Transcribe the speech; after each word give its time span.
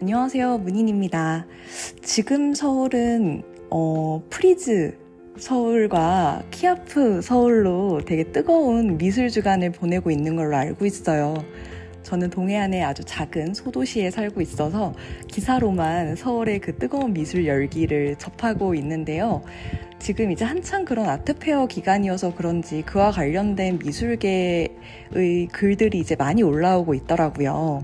안녕하세요. 0.00 0.58
문인입니다. 0.58 1.46
지금 2.02 2.52
서울은 2.52 3.44
어, 3.70 4.20
프리즈 4.28 4.98
서울과 5.38 6.42
키아프 6.50 7.22
서울로 7.22 8.00
되게 8.04 8.24
뜨거운 8.24 8.98
미술 8.98 9.30
주간을 9.30 9.70
보내고 9.70 10.10
있는 10.10 10.34
걸로 10.34 10.56
알고 10.56 10.84
있어요. 10.84 11.36
저는 12.02 12.30
동해안의 12.30 12.82
아주 12.82 13.04
작은 13.04 13.54
소도시에 13.54 14.10
살고 14.10 14.40
있어서 14.40 14.94
기사로만 15.28 16.16
서울의 16.16 16.58
그 16.58 16.76
뜨거운 16.76 17.12
미술 17.12 17.46
열기를 17.46 18.16
접하고 18.16 18.74
있는데요. 18.74 19.42
지금 20.00 20.32
이제 20.32 20.44
한창 20.44 20.84
그런 20.84 21.08
아트페어 21.08 21.66
기간이어서 21.66 22.34
그런지 22.34 22.82
그와 22.82 23.12
관련된 23.12 23.78
미술계의 23.78 24.68
글들이 25.52 25.98
이제 25.98 26.14
많이 26.16 26.42
올라오고 26.42 26.94
있더라고요. 26.94 27.82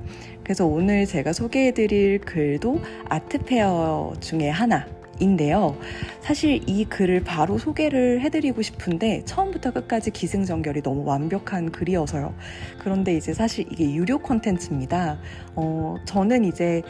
그래서 0.50 0.66
오늘 0.66 1.06
제가 1.06 1.32
소개해드릴 1.32 2.22
글도 2.22 2.80
아트페어 3.08 4.14
중에 4.18 4.48
하나. 4.48 4.84
인데요. 5.20 5.78
사실 6.22 6.60
이 6.66 6.84
글을 6.86 7.22
바로 7.22 7.56
소개를 7.56 8.20
해드리고 8.22 8.60
싶은데 8.62 9.22
처음부터 9.26 9.72
끝까지 9.72 10.10
기승전결이 10.10 10.82
너무 10.82 11.04
완벽한 11.04 11.70
글이어서요. 11.70 12.34
그런데 12.80 13.14
이제 13.14 13.32
사실 13.32 13.64
이게 13.70 13.94
유료 13.94 14.18
콘텐츠입니다. 14.18 15.20
어, 15.54 15.94
저는 16.04 16.44
이제 16.44 16.82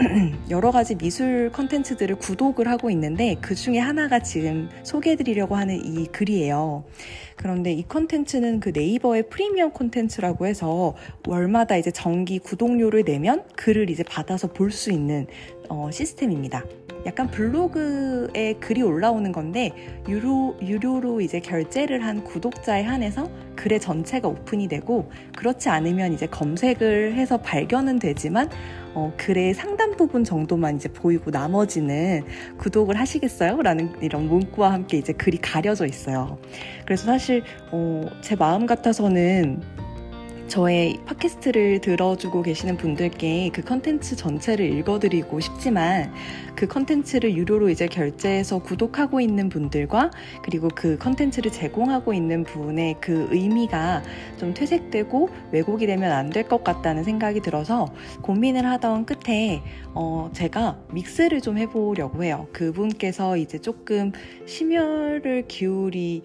여러 0.50 0.70
가지 0.70 0.94
미술 0.94 1.50
컨텐츠들을 1.52 2.16
구독을 2.16 2.68
하고 2.68 2.90
있는데 2.90 3.36
그 3.40 3.54
중에 3.54 3.78
하나가 3.78 4.20
지금 4.20 4.68
소개해드리려고 4.82 5.56
하는 5.56 5.84
이 5.84 6.06
글이에요. 6.06 6.84
그런데 7.36 7.72
이 7.72 7.86
컨텐츠는 7.86 8.60
그 8.60 8.70
네이버의 8.70 9.28
프리미엄 9.28 9.72
콘텐츠라고 9.72 10.46
해서 10.46 10.94
월마다 11.26 11.76
이제 11.76 11.90
정기 11.90 12.38
구독료를 12.38 13.04
내면 13.04 13.44
글을 13.56 13.90
이제 13.90 14.02
받아서 14.02 14.48
볼 14.48 14.70
수 14.70 14.90
있는 14.92 15.26
어, 15.68 15.90
시스템입니다. 15.90 16.64
약간 17.06 17.28
블로그에 17.30 18.54
글이 18.60 18.82
올라오는 18.82 19.32
건데 19.32 19.72
유료, 20.08 20.56
유료로 20.60 21.20
이제 21.20 21.40
결제를 21.40 22.04
한 22.04 22.22
구독자에 22.24 22.82
한해서 22.82 23.30
글의 23.56 23.80
전체가 23.80 24.28
오픈이 24.28 24.68
되고 24.68 25.10
그렇지 25.36 25.68
않으면 25.68 26.12
이제 26.12 26.26
검색을 26.26 27.14
해서 27.14 27.38
발견은 27.38 27.98
되지만 27.98 28.48
어, 28.94 29.12
글의 29.16 29.54
상단 29.54 29.96
부분 29.96 30.24
정도만 30.24 30.76
이제 30.76 30.88
보이고 30.88 31.30
나머지는 31.30 32.24
구독을 32.58 32.98
하시겠어요? 32.98 33.62
라는 33.62 33.92
이런 34.00 34.26
문구와 34.26 34.72
함께 34.72 34.98
이제 34.98 35.12
글이 35.12 35.38
가려져 35.38 35.86
있어요. 35.86 36.38
그래서 36.84 37.06
사실 37.06 37.42
어, 37.70 38.02
제 38.20 38.34
마음 38.34 38.66
같아서는 38.66 39.60
저의 40.50 40.98
팟캐스트를 41.06 41.80
들어주고 41.80 42.42
계시는 42.42 42.76
분들께 42.76 43.50
그 43.52 43.62
컨텐츠 43.62 44.16
전체를 44.16 44.66
읽어드리고 44.78 45.38
싶지만 45.38 46.12
그 46.56 46.66
컨텐츠를 46.66 47.36
유료로 47.36 47.70
이제 47.70 47.86
결제해서 47.86 48.58
구독하고 48.58 49.20
있는 49.20 49.48
분들과 49.48 50.10
그리고 50.42 50.66
그 50.74 50.98
컨텐츠를 50.98 51.52
제공하고 51.52 52.12
있는 52.12 52.42
분의 52.42 52.96
그 53.00 53.28
의미가 53.30 54.02
좀 54.38 54.52
퇴색되고 54.52 55.30
왜곡이 55.52 55.86
되면 55.86 56.10
안 56.10 56.30
될 56.30 56.48
것 56.48 56.64
같다는 56.64 57.04
생각이 57.04 57.40
들어서 57.42 57.86
고민을 58.22 58.66
하던 58.66 59.06
끝에 59.06 59.62
어 59.94 60.30
제가 60.32 60.80
믹스를 60.92 61.40
좀 61.42 61.58
해보려고 61.58 62.24
해요. 62.24 62.48
그분께서 62.52 63.36
이제 63.36 63.58
조금 63.58 64.10
심혈을 64.46 65.44
기울이셨을 65.46 66.22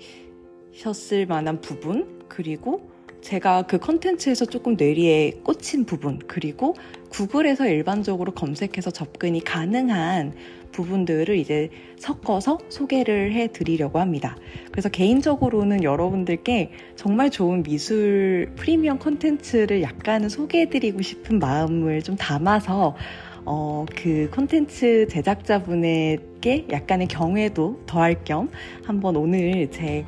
만한 1.28 1.62
부분 1.62 2.26
그리고 2.28 2.95
제가 3.26 3.64
그 3.64 3.80
컨텐츠에서 3.80 4.46
조금 4.46 4.76
뇌리에 4.76 5.40
꽂힌 5.44 5.86
부분, 5.86 6.20
그리고 6.28 6.76
구글에서 7.10 7.68
일반적으로 7.68 8.36
검색해서 8.36 8.92
접근이 8.92 9.44
가능한 9.44 10.34
부분들을 10.72 11.36
이제 11.36 11.72
섞어서 11.98 12.60
소개를 12.70 13.34
해 13.34 13.48
드리려고 13.48 13.98
합니다. 13.98 14.38
그래서 14.72 14.90
개인적으로는 14.90 15.84
여러분들께 15.84 16.70
정말 16.96 17.32
좋은 17.32 17.64
미술 17.64 18.52
프리미엄 18.58 19.00
컨텐츠를 19.00 19.82
약간은 19.82 20.30
소개해 20.30 20.70
드리고 20.70 21.02
싶은 21.02 21.40
마음을 21.40 22.04
좀 22.04 22.16
담아서 22.18 22.96
어, 23.44 23.86
그 23.96 24.30
콘텐츠 24.32 25.08
제작자분에게 25.10 26.68
약간의 26.70 27.08
경외도 27.08 27.82
더할 27.88 28.24
겸 28.24 28.50
한번 28.84 29.16
오늘 29.16 29.72
제 29.72 30.06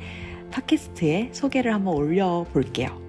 팟캐스트에 0.52 1.30
소개를 1.32 1.74
한번 1.74 1.96
올려볼게요. 1.96 3.07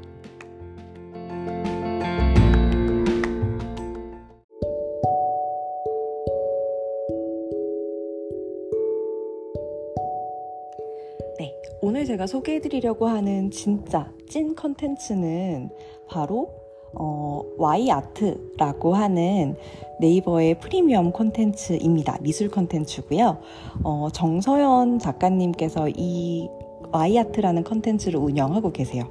제가 12.19 12.28
소개해드리려고 12.28 13.07
하는 13.07 13.50
진짜 13.50 14.12
찐 14.28 14.53
컨텐츠는 14.53 15.69
바로 16.09 16.50
어, 16.94 17.44
Y아트라고 17.57 18.94
하는 18.94 19.56
네이버의 20.02 20.59
프리미엄 20.59 21.13
콘텐츠입니다. 21.13 22.18
미술 22.19 22.52
콘텐츠고요. 22.52 23.38
어, 23.84 24.09
정서연 24.12 25.00
작가님께서 25.00 25.88
이 25.96 26.50
와이아트라는 26.92 27.64
컨텐츠를 27.64 28.20
운영하고 28.20 28.72
계세요. 28.72 29.08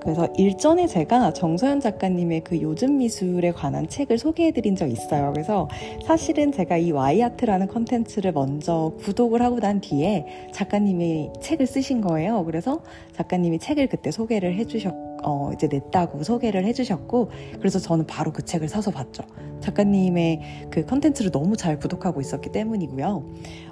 그래서 0.00 0.26
일전에 0.36 0.86
제가 0.86 1.32
정서연 1.32 1.80
작가님의 1.80 2.42
그 2.44 2.60
요즘 2.60 2.98
미술에 2.98 3.52
관한 3.52 3.88
책을 3.88 4.18
소개해드린 4.18 4.76
적 4.76 4.90
있어요. 4.90 5.32
그래서 5.32 5.68
사실은 6.06 6.52
제가 6.52 6.76
이 6.76 6.90
와이아트라는 6.90 7.68
컨텐츠를 7.68 8.32
먼저 8.32 8.92
구독을 9.00 9.42
하고 9.42 9.60
난 9.60 9.80
뒤에 9.80 10.26
작가님이 10.52 11.30
책을 11.40 11.66
쓰신 11.66 12.00
거예요. 12.00 12.44
그래서 12.44 12.80
작가님이 13.16 13.58
책을 13.58 13.88
그때 13.88 14.10
소개를 14.10 14.54
해주셨고 14.54 15.05
어, 15.26 15.50
이제 15.52 15.66
냈다고 15.66 16.22
소개를 16.22 16.64
해주셨고 16.64 17.30
그래서 17.58 17.80
저는 17.80 18.06
바로 18.06 18.32
그 18.32 18.44
책을 18.44 18.68
사서 18.68 18.92
봤죠. 18.92 19.24
작가님의 19.60 20.68
그 20.70 20.86
컨텐츠를 20.86 21.32
너무 21.32 21.56
잘 21.56 21.80
구독하고 21.80 22.20
있었기 22.20 22.52
때문이고요. 22.52 23.24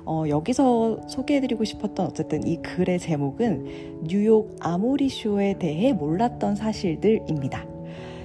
어, 0.05 0.25
여기서 0.29 1.07
소개해드리고 1.07 1.65
싶었던 1.65 2.07
어쨌든 2.07 2.45
이 2.45 2.61
글의 2.61 2.99
제목은 2.99 4.03
뉴욕 4.03 4.57
아모리 4.59 5.09
쇼에 5.09 5.57
대해 5.59 5.93
몰랐던 5.93 6.57
사실들입니다. 6.57 7.65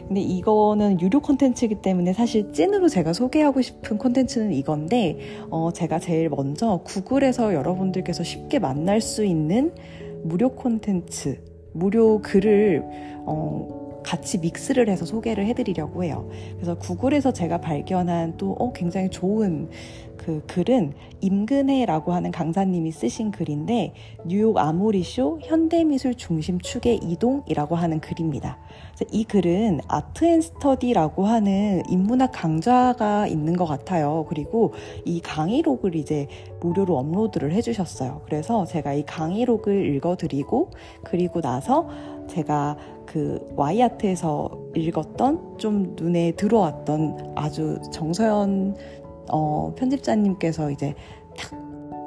근데 0.08 0.22
이거는 0.22 1.00
유료 1.00 1.20
콘텐츠이기 1.20 1.84
때문에 1.84 2.14
사실 2.14 2.52
찐으로 2.52 2.90
제가 2.90 3.14
소개하고 3.14 3.62
싶은 3.62 4.00
콘텐츠는 4.00 4.54
이건데 4.54 5.20
어, 5.52 5.70
제가 5.72 6.00
제일 6.00 6.30
먼저 6.30 6.82
구글에서 6.84 7.54
여러분들께서 7.54 8.24
쉽게 8.24 8.58
만날 8.58 9.02
수 9.02 9.24
있는 9.24 9.72
무료 10.24 10.50
콘텐츠 10.50 11.49
무료 11.74 12.22
글을 12.22 12.84
어, 13.26 13.89
같이 14.10 14.40
믹스를 14.40 14.90
해서 14.90 15.06
소개를 15.06 15.46
해드리려고 15.46 16.04
해요. 16.04 16.28
그래서 16.56 16.76
구글에서 16.80 17.32
제가 17.32 17.62
발견한 17.62 18.38
또 18.38 18.54
어, 18.54 18.74
굉장히 18.74 19.12
좋은 19.12 19.70
그 20.18 20.44
글은 20.48 20.94
임근혜라고 21.22 22.12
하는 22.12 22.32
강사님이 22.32 22.92
쓰신 22.92 23.30
글인데 23.30 23.94
뉴욕 24.26 24.58
아모리쇼 24.58 25.40
현대미술 25.44 26.16
중심 26.16 26.60
축의 26.60 26.98
이동이라고 27.04 27.76
하는 27.76 28.02
글입니다. 28.02 28.58
이 29.12 29.24
글은 29.24 29.80
아트 29.88 30.26
앤 30.26 30.42
스터디라고 30.42 31.26
하는 31.26 31.84
인문학 31.88 32.32
강좌가 32.34 33.28
있는 33.28 33.56
것 33.56 33.66
같아요. 33.66 34.26
그리고 34.28 34.74
이 35.06 35.22
강의록을 35.22 35.96
이제 35.96 36.28
무료로 36.62 36.98
업로드를 36.98 37.54
해주셨어요. 37.54 38.24
그래서 38.26 38.66
제가 38.66 38.94
이 38.94 39.06
강의록을 39.06 39.96
읽어드리고 39.96 40.72
그리고 41.04 41.42
나서 41.42 41.88
제가 42.30 42.78
그 43.06 43.40
와이아트에서 43.56 44.50
읽었던 44.76 45.58
좀 45.58 45.96
눈에 45.98 46.32
들어왔던 46.34 47.34
아주 47.36 47.80
정서연 47.92 48.76
어, 49.32 49.74
편집자님께서 49.76 50.72
이제 50.72 50.96
탁 51.38 51.52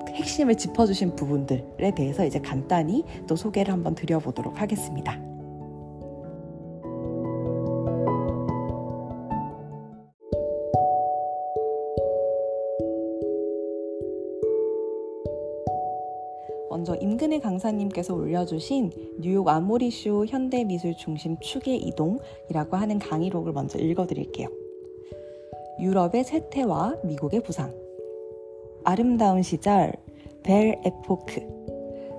핵심을 0.08 0.56
짚어주신 0.56 1.16
부분들에 1.16 1.94
대해서 1.94 2.24
이제 2.24 2.38
간단히 2.40 3.04
또 3.26 3.36
소개를 3.36 3.72
한번 3.72 3.94
드려보도록 3.94 4.60
하겠습니다. 4.60 5.31
임근혜 17.32 17.40
강사님께서 17.40 18.14
올려주신 18.14 18.92
뉴욕 19.20 19.48
아모리쇼 19.48 20.26
현대미술 20.26 20.98
중심 20.98 21.38
축의 21.40 21.78
이동이라고 21.78 22.76
하는 22.76 22.98
강의록을 22.98 23.54
먼저 23.54 23.78
읽어드릴게요. 23.78 24.48
유럽의 25.80 26.24
쇠퇴와 26.24 26.96
미국의 27.04 27.42
부상. 27.42 27.74
아름다운 28.84 29.40
시절, 29.40 29.94
벨 30.42 30.78
에포크. 30.84 31.40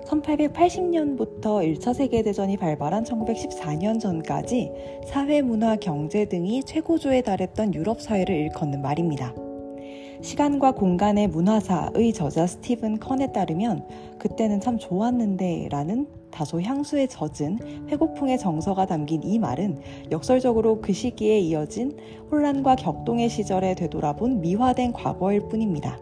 1880년부터 0.06 1.62
1차 1.62 1.94
세계대전이 1.94 2.56
발발한 2.56 3.04
1914년 3.04 4.00
전까지 4.00 4.72
사회, 5.06 5.42
문화, 5.42 5.76
경제 5.76 6.24
등이 6.24 6.64
최고조에 6.64 7.22
달했던 7.22 7.74
유럽 7.74 8.00
사회를 8.00 8.34
일컫는 8.34 8.82
말입니다. 8.82 9.43
시간과 10.24 10.72
공간의 10.72 11.28
문화사의 11.28 12.14
저자 12.14 12.46
스티븐 12.46 12.98
컨에 12.98 13.30
따르면 13.30 13.86
그때는 14.18 14.58
참 14.58 14.78
좋았는데 14.78 15.68
라는 15.70 16.08
다소 16.30 16.62
향수에 16.62 17.08
젖은 17.08 17.88
회고풍의 17.90 18.38
정서가 18.38 18.86
담긴 18.86 19.22
이 19.22 19.38
말은 19.38 19.78
역설적으로 20.10 20.80
그 20.80 20.94
시기에 20.94 21.38
이어진 21.40 21.98
혼란과 22.32 22.76
격동의 22.76 23.28
시절에 23.28 23.74
되돌아본 23.74 24.40
미화된 24.40 24.94
과거일 24.94 25.40
뿐입니다. 25.40 25.98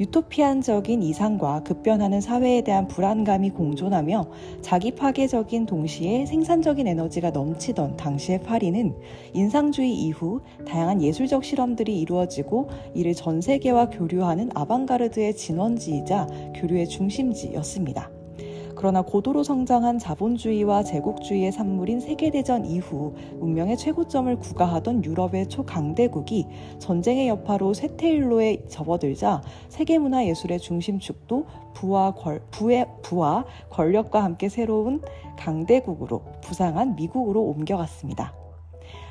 유토피안적인 0.00 1.02
이상과 1.02 1.62
급변하는 1.62 2.22
사회에 2.22 2.62
대한 2.62 2.88
불안감이 2.88 3.50
공존하며 3.50 4.30
자기 4.62 4.92
파괴적인 4.92 5.66
동시에 5.66 6.24
생산적인 6.24 6.88
에너지가 6.88 7.30
넘치던 7.30 7.98
당시의 7.98 8.42
파리는 8.42 8.96
인상주의 9.34 9.92
이후 9.92 10.40
다양한 10.66 11.02
예술적 11.02 11.44
실험들이 11.44 12.00
이루어지고 12.00 12.70
이를 12.94 13.14
전 13.14 13.42
세계와 13.42 13.90
교류하는 13.90 14.50
아방가르드의 14.54 15.36
진원지이자 15.36 16.26
교류의 16.56 16.88
중심지였습니다. 16.88 18.19
그러나 18.74 19.02
고도로 19.02 19.42
성장한 19.42 19.98
자본주의와 19.98 20.82
제국주의의 20.84 21.52
산물인 21.52 22.00
세계대전 22.00 22.64
이후 22.64 23.14
문명의 23.38 23.76
최고점을 23.76 24.34
구가하던 24.38 25.04
유럽의 25.04 25.48
초강대국이 25.48 26.46
전쟁의 26.78 27.28
여파로 27.28 27.74
쇠퇴일로에 27.74 28.64
접어들자 28.68 29.42
세계문화 29.68 30.26
예술의 30.26 30.58
중심축도 30.60 31.46
부와, 31.74 32.14
걸, 32.14 32.42
부의, 32.50 32.86
부와 33.02 33.44
권력과 33.70 34.22
함께 34.22 34.48
새로운 34.48 35.00
강대국으로 35.36 36.22
부상한 36.42 36.96
미국으로 36.96 37.42
옮겨갔습니다. 37.42 38.34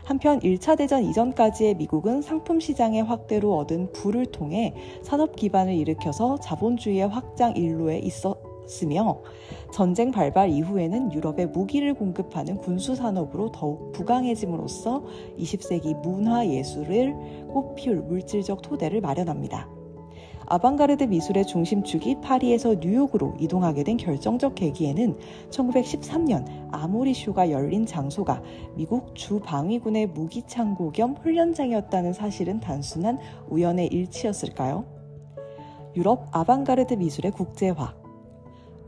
한편 0.04 0.40
1차 0.40 0.76
대전 0.76 1.04
이전까지의 1.04 1.76
미국은 1.76 2.24
상품 2.24 2.60
시장의 2.60 3.04
확대로 3.04 3.56
얻은 3.58 3.92
부를 3.94 4.26
통해 4.26 4.74
산업 5.04 5.36
기반을 5.36 5.76
일으켜서 5.76 6.40
자본주의의 6.40 7.08
확장 7.08 7.56
일로에 7.56 8.00
있어 8.00 8.49
쓰며 8.70 9.22
전쟁 9.74 10.12
발발 10.12 10.50
이후에는 10.50 11.12
유럽에 11.14 11.48
무기를 11.48 11.94
공급하는 11.94 12.58
군수 12.58 12.96
산업으로 12.96 13.52
더욱 13.52 13.92
부강해짐으로써 13.92 15.04
20세기 15.38 16.00
문화 16.02 16.48
예술을 16.48 17.14
꽃피울 17.52 18.02
물질적 18.04 18.62
토대를 18.62 19.02
마련합니다. 19.02 19.68
아방가르드 20.52 21.04
미술의 21.04 21.46
중심축이 21.46 22.22
파리에서 22.22 22.76
뉴욕으로 22.76 23.36
이동하게 23.40 23.84
된 23.84 23.98
결정적 23.98 24.56
계기에는 24.56 25.16
1913년 25.52 26.70
아모리쇼가 26.72 27.52
열린 27.52 27.86
장소가 27.86 28.42
미국 28.76 29.16
주방위군의 29.16 30.08
무기 30.08 30.42
창고 30.48 30.92
겸 30.92 31.16
훈련장이었다는 31.22 32.14
사실은 32.14 32.60
단순한 32.60 33.20
우연의 33.50 33.88
일치였을까요? 33.88 34.86
유럽 35.96 36.28
아방가르드 36.32 36.96
미술의 36.96 37.32
국제화, 37.32 37.99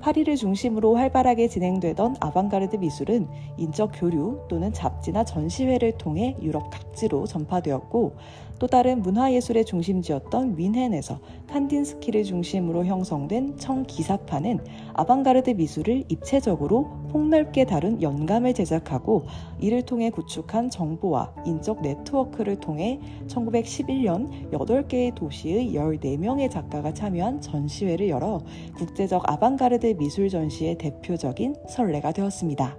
파리를 0.01 0.35
중심으로 0.35 0.95
활발하게 0.95 1.47
진행되던 1.47 2.17
아방가르드 2.19 2.77
미술은 2.77 3.27
인적 3.57 3.91
교류 3.93 4.41
또는 4.49 4.73
잡지나 4.73 5.23
전시회를 5.23 5.97
통해 5.97 6.35
유럽 6.41 6.69
각지로 6.71 7.25
전파되었고 7.25 8.15
또 8.61 8.67
다른 8.67 9.01
문화예술의 9.01 9.65
중심지였던 9.65 10.55
윈헨에서 10.55 11.19
칸딘스키를 11.47 12.23
중심으로 12.23 12.85
형성된 12.85 13.57
청기사파는 13.57 14.59
아방가르드 14.93 15.49
미술을 15.49 16.03
입체적으로 16.09 16.91
폭넓게 17.09 17.65
다룬 17.65 17.99
연감을 17.99 18.53
제작하고 18.53 19.25
이를 19.59 19.81
통해 19.81 20.11
구축한 20.11 20.69
정보와 20.69 21.33
인적 21.43 21.81
네트워크를 21.81 22.57
통해 22.57 22.99
1911년 23.25 24.51
8개의 24.51 25.15
도시의 25.15 25.73
14명의 25.73 26.51
작가가 26.51 26.93
참여한 26.93 27.41
전시회를 27.41 28.09
열어 28.09 28.41
국제적 28.77 29.27
아방가르드 29.27 29.95
미술 29.97 30.29
전시의 30.29 30.77
대표적인 30.77 31.55
선례가 31.67 32.11
되었습니다. 32.11 32.77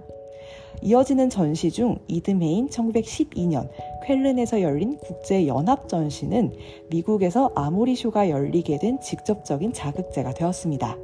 이어지는 0.81 1.29
전시 1.29 1.71
중 1.71 1.97
이듬해인 2.07 2.67
1912년 2.67 3.69
쾰른에서 4.05 4.61
열린 4.61 4.97
국제 4.97 5.47
연합 5.47 5.87
전시는 5.87 6.53
미국에서 6.89 7.51
아모리쇼가 7.55 8.29
열리게 8.29 8.79
된 8.79 8.99
직접적인 8.99 9.73
자극제가 9.73 10.33
되었습니다. 10.33 10.97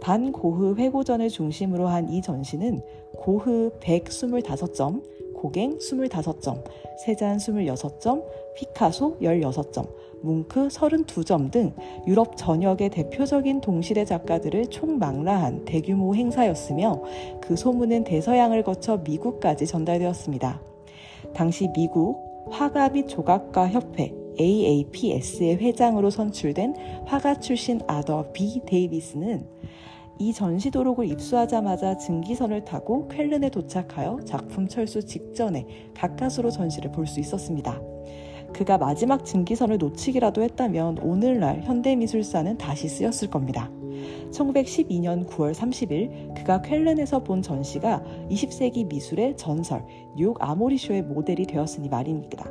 반 0.00 0.32
고흐 0.32 0.76
회고전을 0.76 1.28
중심으로 1.28 1.86
한 1.88 2.08
이 2.10 2.22
전시는 2.22 2.80
고흐 3.16 3.72
125점, 3.80 5.02
고갱 5.34 5.78
25점, 5.78 6.64
세잔 7.04 7.38
26점, 7.38 8.24
피카소 8.56 9.18
16점, 9.18 9.88
뭉크 10.22 10.68
32점 10.68 11.50
등 11.50 11.72
유럽 12.06 12.36
전역의 12.36 12.90
대표적인 12.90 13.60
동시대 13.60 14.04
작가들을 14.04 14.66
총망라한 14.66 15.64
대규모 15.64 16.14
행사였으며 16.14 17.02
그 17.40 17.56
소문은 17.56 18.04
대서양을 18.04 18.62
거쳐 18.62 18.98
미국까지 18.98 19.66
전달되었습니다. 19.66 20.69
당시 21.34 21.68
미국 21.74 22.48
화가 22.50 22.90
및 22.90 23.06
조각가 23.06 23.68
협회 23.68 24.12
AAPS의 24.38 25.56
회장으로 25.56 26.10
선출된 26.10 26.74
화가 27.06 27.40
출신 27.40 27.80
아더 27.86 28.32
비 28.32 28.60
데이비스는 28.66 29.46
이 30.18 30.32
전시 30.34 30.70
도록을 30.70 31.06
입수하자마자 31.10 31.96
증기선을 31.96 32.64
타고 32.64 33.08
쾰른에 33.08 33.48
도착하여 33.48 34.20
작품 34.26 34.68
철수 34.68 35.04
직전에 35.04 35.66
가까스로 35.94 36.50
전시를 36.50 36.92
볼 36.92 37.06
수 37.06 37.20
있었습니다. 37.20 37.80
그가 38.52 38.78
마지막 38.78 39.24
증기선을 39.24 39.78
놓치기라도 39.78 40.42
했다면 40.42 40.98
오늘날 40.98 41.62
현대미술사는 41.62 42.58
다시 42.58 42.88
쓰였을 42.88 43.28
겁니다. 43.28 43.70
1912년 44.30 45.26
9월 45.26 45.52
30일 45.52 46.34
그가 46.34 46.62
쾰른에서 46.62 47.22
본 47.22 47.42
전시가 47.42 48.02
20세기 48.30 48.86
미술의 48.86 49.36
전설 49.36 49.84
뉴욕 50.16 50.36
아모리쇼의 50.40 51.02
모델이 51.02 51.46
되었으니 51.46 51.88
말입니다. 51.88 52.50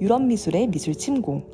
유럽 0.00 0.22
미술의 0.22 0.68
미술 0.68 0.94
침공 0.94 1.44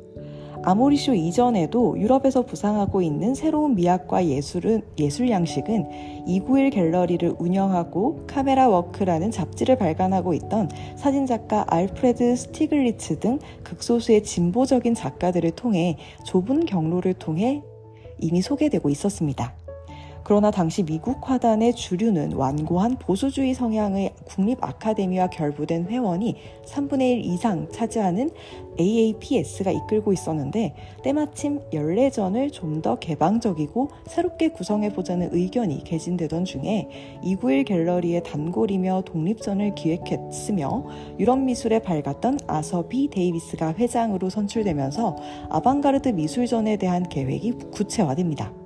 아모리쇼 0.63 1.15
이전에도 1.15 1.99
유럽에서 1.99 2.43
부상하고 2.43 3.01
있는 3.01 3.33
새로운 3.33 3.75
미학과 3.75 4.25
예술은, 4.25 4.83
예술 4.99 5.29
양식은 5.29 6.25
291 6.27 6.69
갤러리를 6.69 7.35
운영하고 7.39 8.25
카메라 8.27 8.69
워크라는 8.69 9.31
잡지를 9.31 9.77
발간하고 9.77 10.33
있던 10.35 10.69
사진작가 10.95 11.65
알프레드 11.67 12.35
스티글리츠 12.35 13.19
등 13.19 13.39
극소수의 13.63 14.23
진보적인 14.23 14.93
작가들을 14.93 15.51
통해 15.51 15.97
좁은 16.25 16.65
경로를 16.65 17.15
통해 17.15 17.63
이미 18.19 18.41
소개되고 18.41 18.89
있었습니다. 18.89 19.55
그러나 20.23 20.51
당시 20.51 20.83
미국 20.83 21.29
화단의 21.29 21.73
주류는 21.75 22.33
완고한 22.33 22.97
보수주의 22.97 23.53
성향의 23.53 24.13
국립 24.25 24.63
아카데미와 24.63 25.27
결부된 25.27 25.85
회원이 25.87 26.35
3분의 26.65 27.01
1 27.01 27.25
이상 27.25 27.69
차지하는 27.69 28.31
AAPS가 28.79 29.71
이끌고 29.71 30.13
있었는데 30.13 30.73
때마침 31.03 31.61
연례전을 31.71 32.51
좀 32.51 32.81
더 32.81 32.95
개방적이고 32.97 33.89
새롭게 34.07 34.49
구성해보자는 34.49 35.29
의견이 35.33 35.83
개진되던 35.83 36.45
중에 36.45 36.87
291 37.23 37.63
갤러리의 37.65 38.23
단골이며 38.23 39.03
독립전을 39.05 39.75
기획했으며 39.75 40.85
유럽 41.19 41.37
미술에 41.39 41.79
밝았던 41.79 42.39
아서 42.47 42.87
비 42.87 43.09
데이비스가 43.09 43.73
회장으로 43.73 44.29
선출되면서 44.29 45.15
아방가르드 45.49 46.09
미술전에 46.09 46.77
대한 46.77 47.07
계획이 47.07 47.51
구체화됩니다. 47.71 48.60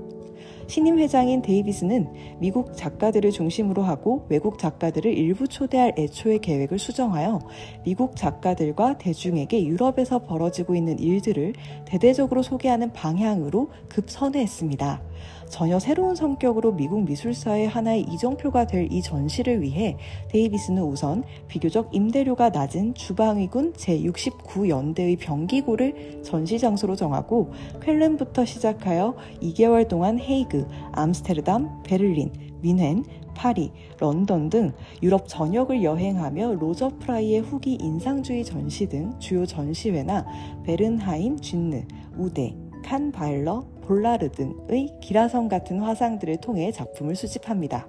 신임 0.67 0.99
회장인 0.99 1.41
데이비스는 1.41 2.37
미국 2.39 2.75
작가들을 2.75 3.31
중심으로 3.31 3.83
하고 3.83 4.25
외국 4.29 4.57
작가들을 4.57 5.11
일부 5.15 5.47
초대할 5.47 5.93
애초의 5.97 6.39
계획을 6.39 6.79
수정하여 6.79 7.39
미국 7.83 8.15
작가들과 8.15 8.97
대중에게 8.97 9.65
유럽에서 9.65 10.19
벌어지고 10.19 10.75
있는 10.75 10.99
일들을 10.99 11.53
대대적으로 11.85 12.41
소개하는 12.41 12.93
방향으로 12.93 13.69
급선회했습니다. 13.89 15.01
전혀 15.49 15.79
새로운 15.79 16.15
성격으로 16.15 16.73
미국 16.73 17.03
미술사의 17.03 17.67
하나의 17.67 18.01
이정표가 18.01 18.67
될 18.67 18.85
이 18.91 19.01
전시를 19.01 19.61
위해 19.61 19.97
데이비스는 20.29 20.83
우선 20.83 21.23
비교적 21.47 21.93
임대료가 21.93 22.49
낮은 22.49 22.93
주방위군 22.93 23.73
제69연대의 23.73 25.17
병기고를 25.19 26.21
전시 26.23 26.59
장소로 26.59 26.95
정하고 26.95 27.51
쾰른부터 27.83 28.45
시작하여 28.45 29.15
2개월 29.41 29.87
동안 29.87 30.19
헤이그, 30.19 30.67
암스테르담, 30.93 31.83
베를린, 31.83 32.31
민헨, 32.61 33.03
파리, 33.35 33.71
런던 33.99 34.49
등 34.49 34.71
유럽 35.03 35.27
전역을 35.27 35.83
여행하며 35.83 36.53
로저 36.53 36.89
프라이의 36.99 37.41
후기 37.41 37.77
인상주의 37.81 38.45
전시 38.45 38.87
등 38.87 39.13
주요 39.19 39.45
전시회나 39.45 40.25
베른하임, 40.63 41.37
쥔느, 41.41 41.83
우데, 42.17 42.55
칸바일러, 42.83 43.65
볼라르 43.85 44.29
등의 44.31 44.97
기라성 44.99 45.47
같은 45.47 45.79
화상들을 45.79 46.37
통해 46.37 46.71
작품을 46.71 47.15
수집합니다. 47.15 47.87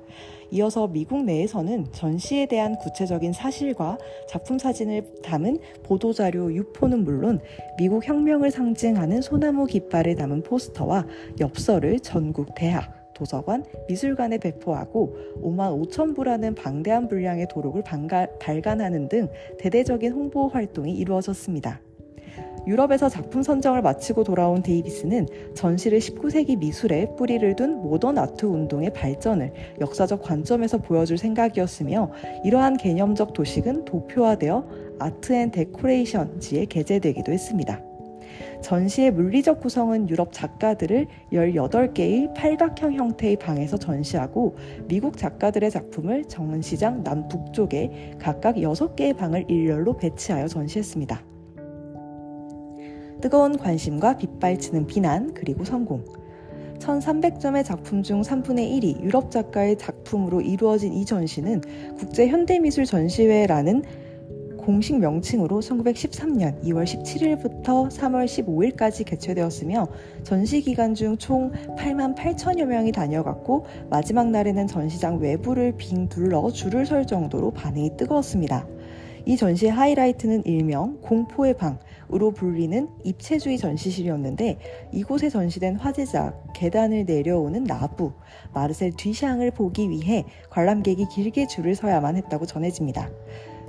이어서 0.51 0.87
미국 0.87 1.25
내에서는 1.25 1.87
전시에 1.93 2.47
대한 2.47 2.77
구체적인 2.77 3.33
사실과 3.33 3.99
작품 4.29 4.59
사진을 4.59 5.23
담은 5.23 5.59
보도자료 5.83 6.53
유포는 6.53 7.05
물론 7.05 7.41
미국 7.79 8.07
혁명을 8.07 8.51
상징하는 8.51 9.23
소나무 9.23 9.67
깃발을 9.67 10.15
담은 10.15 10.43
포스터와 10.43 11.07
엽서를 11.41 12.01
전국 12.01 12.55
대학, 12.55 13.13
도서관, 13.15 13.65
미술관에 13.89 14.39
배포하고 14.39 15.17
5만 15.43 15.91
5천 15.91 16.15
부라는 16.15 16.55
방대한 16.55 17.09
분량의 17.09 17.49
도록을 17.49 17.83
발간하는 18.39 19.09
등 19.09 19.29
대대적인 19.59 20.13
홍보 20.13 20.49
활동이 20.49 20.93
이루어졌습니다. 20.93 21.81
유럽에서 22.67 23.09
작품 23.09 23.43
선정을 23.43 23.83
마치고 23.83 24.25
돌아온 24.25 24.63
데이비스는 24.63 25.29
전시를 25.55 26.01
19세기 26.01 26.59
미술에 26.59 27.15
뿌리를 27.17 27.55
둔 27.55 27.81
모던 27.83 28.19
아트 28.19 28.45
운동의 28.47 28.93
발전을 28.93 29.53
역사적 29.81 30.23
관점에서 30.23 30.79
보여줄 30.79 31.17
생각이었으며 31.17 32.11
이러한 32.45 32.77
개념적 32.77 33.33
도식은 33.33 33.85
도표화되어 33.85 34.69
아트 34.99 35.33
앤 35.33 35.51
데코레이션지에 35.51 36.67
게재되기도 36.67 37.33
했습니다. 37.33 37.81
전시의 38.63 39.13
물리적 39.13 39.61
구성은 39.61 40.09
유럽 40.09 40.33
작가들을 40.33 41.07
18개의 41.33 42.35
팔각형 42.35 42.95
형태의 42.95 43.37
방에서 43.37 43.77
전시하고 43.77 44.57
미국 44.89 45.17
작가들의 45.17 45.71
작품을 45.71 46.25
정은시장 46.25 47.03
남북쪽에 47.05 48.17
각각 48.19 48.57
6개의 48.57 49.17
방을 49.17 49.45
일렬로 49.49 49.97
배치하여 49.97 50.49
전시했습니다. 50.49 51.36
뜨거운 53.21 53.57
관심과 53.59 54.17
빗발치는 54.19 54.87
비난 54.87 55.35
그리고 55.35 55.65
성공 55.65 56.05
1300점의 56.79 57.65
작품 57.65 58.03
중 58.03 58.23
3분의 58.23 58.71
1이 58.71 59.03
유럽 59.03 59.31
작가의 59.31 59.79
작품으로 59.79 60.41
이루어진 60.41 60.93
이 60.93 61.05
전시는 61.05 61.63
국제 61.99 62.29
현대미술 62.29 62.85
전시회라는 62.85 63.83
공식 64.67 64.99
명칭으로 64.99 65.61
1913년 65.61 66.61
2월 66.65 66.85
17일부터 66.85 67.89
3월 67.89 68.27
15일까지 68.27 69.05
개최되었으며 69.05 69.87
전시 70.25 70.61
기간 70.61 70.93
중 70.95 71.17
총 71.19 71.53
8만 71.77 72.17
8천여 72.17 72.65
명이 72.65 72.91
다녀갔고 72.91 73.65
마지막 73.89 74.29
날에는 74.29 74.67
전시장 74.67 75.19
외부를 75.21 75.73
빙 75.77 76.09
둘러 76.09 76.51
줄을 76.51 76.85
설 76.85 77.07
정도로 77.07 77.53
반응이 77.53 77.97
뜨거웠습니다. 77.97 78.67
이 79.29 79.37
전시의 79.37 79.73
하이라이트는 79.73 80.47
일명 80.47 81.01
공포의 81.03 81.57
방으로 81.57 82.31
불리는 82.31 82.89
입체주의 83.03 83.59
전시실이었는데 83.59 84.59
이곳에 84.93 85.29
전시된 85.29 85.77
화제작 85.77 86.53
계단을 86.55 87.07
내려오는 87.07 87.65
나부 87.65 88.13
마르셀 88.55 88.93
뒤샹을 88.93 89.51
보기 89.51 89.91
위해 89.91 90.25
관람객이 90.49 91.07
길게 91.13 91.49
줄을 91.49 91.75
서야만 91.75 92.17
했다고 92.17 92.47
전해집니다. 92.47 93.11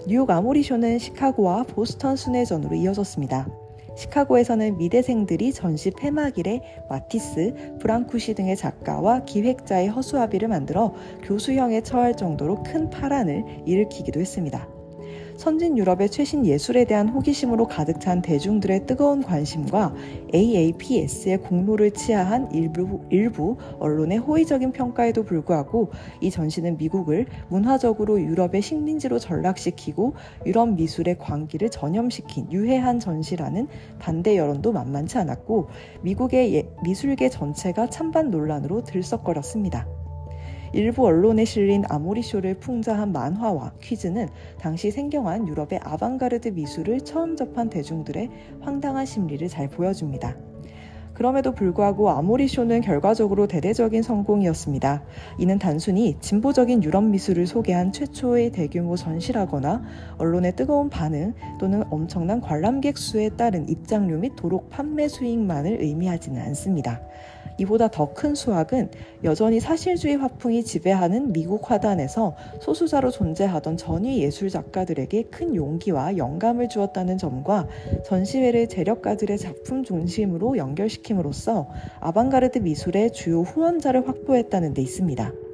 뉴욕 0.07 0.29
아모리쇼는 0.29 0.99
시카고와 0.99 1.63
보스턴 1.63 2.15
순회전으로 2.15 2.75
이어졌습니다. 2.75 3.49
시카고에서는 3.95 4.77
미대생들이 4.77 5.53
전시 5.53 5.89
폐막일에 5.89 6.61
마티스, 6.87 7.77
브랑쿠시 7.79 8.35
등의 8.35 8.55
작가와 8.55 9.25
기획자의 9.25 9.87
허수아비를 9.87 10.49
만들어 10.49 10.93
교수형에 11.23 11.81
처할 11.81 12.15
정도로 12.15 12.61
큰 12.61 12.91
파란을 12.91 13.63
일으키기도 13.65 14.19
했습니다. 14.19 14.76
선진 15.37 15.77
유럽의 15.77 16.09
최신 16.09 16.47
예술에 16.47 16.85
대한 16.85 17.09
호기심으로 17.09 17.67
가득 17.67 18.01
찬 18.01 18.23
대중들의 18.23 18.87
뜨거운 18.87 19.21
관심과 19.21 19.93
AAPS의 20.33 21.37
공로를 21.37 21.91
치하한 21.91 22.51
일부, 22.53 23.01
일부 23.11 23.55
언론의 23.79 24.17
호의적인 24.17 24.71
평가에도 24.71 25.23
불구하고 25.23 25.91
이 26.21 26.31
전시는 26.31 26.77
미국을 26.77 27.27
문화적으로 27.49 28.19
유럽의 28.19 28.63
식민지로 28.63 29.19
전락시키고 29.19 30.15
유럽 30.47 30.73
미술의 30.73 31.19
광기를 31.19 31.69
전염시킨 31.69 32.51
유해한 32.51 32.99
전시라는 32.99 33.67
반대 33.99 34.37
여론도 34.37 34.71
만만치 34.71 35.19
않았고 35.19 35.67
미국의 36.01 36.55
예, 36.55 36.69
미술계 36.83 37.29
전체가 37.29 37.91
찬반 37.91 38.31
논란으로 38.31 38.83
들썩거렸습니다. 38.83 39.87
일부 40.77 41.07
언론에 41.07 41.43
실린 41.43 41.83
아모리쇼를 41.89 42.59
풍자한 42.59 43.11
만화와 43.11 43.73
퀴즈는 43.81 44.27
당시 44.59 44.91
생경한 44.91 45.47
유럽의 45.47 45.79
아방가르드 45.81 46.49
미술을 46.49 47.01
처음 47.01 47.35
접한 47.35 47.71
대중들의 47.71 48.29
황당한 48.59 49.03
심리를 49.07 49.47
잘 49.47 49.67
보여줍니다. 49.67 50.37
그럼에도 51.15 51.51
불구하고 51.51 52.11
아모리쇼는 52.11 52.81
결과적으로 52.81 53.47
대대적인 53.47 54.03
성공이었습니다. 54.03 55.03
이는 55.39 55.57
단순히 55.57 56.15
진보적인 56.19 56.83
유럽 56.83 57.03
미술을 57.05 57.47
소개한 57.47 57.91
최초의 57.91 58.51
대규모 58.51 58.95
전시라거나 58.95 59.81
언론의 60.19 60.55
뜨거운 60.55 60.91
반응 60.91 61.33
또는 61.59 61.85
엄청난 61.89 62.39
관람객 62.39 62.99
수에 62.99 63.29
따른 63.29 63.67
입장료 63.67 64.19
및 64.19 64.35
도록 64.35 64.69
판매 64.69 65.07
수익만을 65.07 65.81
의미하지는 65.81 66.39
않습니다. 66.39 67.01
이보다 67.57 67.87
더 67.89 68.07
큰 68.13 68.33
수확은 68.35 68.89
여전히 69.23 69.59
사실주의 69.59 70.15
화풍이 70.15 70.63
지배하는 70.63 71.33
미국 71.33 71.69
화단에서 71.69 72.35
소수자로 72.61 73.11
존재하던 73.11 73.77
전위 73.77 74.23
예술 74.23 74.49
작가들에게 74.49 75.23
큰 75.23 75.55
용기와 75.55 76.17
영감을 76.17 76.67
주었다는 76.69 77.17
점과 77.17 77.67
전시회를 78.05 78.69
재력가들의 78.69 79.37
작품 79.37 79.83
중심으로 79.83 80.57
연결시킴으로써 80.57 81.69
아방가르드 81.99 82.59
미술의 82.59 83.11
주요 83.11 83.41
후원자를 83.41 84.07
확보했다는 84.07 84.73
데 84.73 84.81
있습니다. 84.81 85.46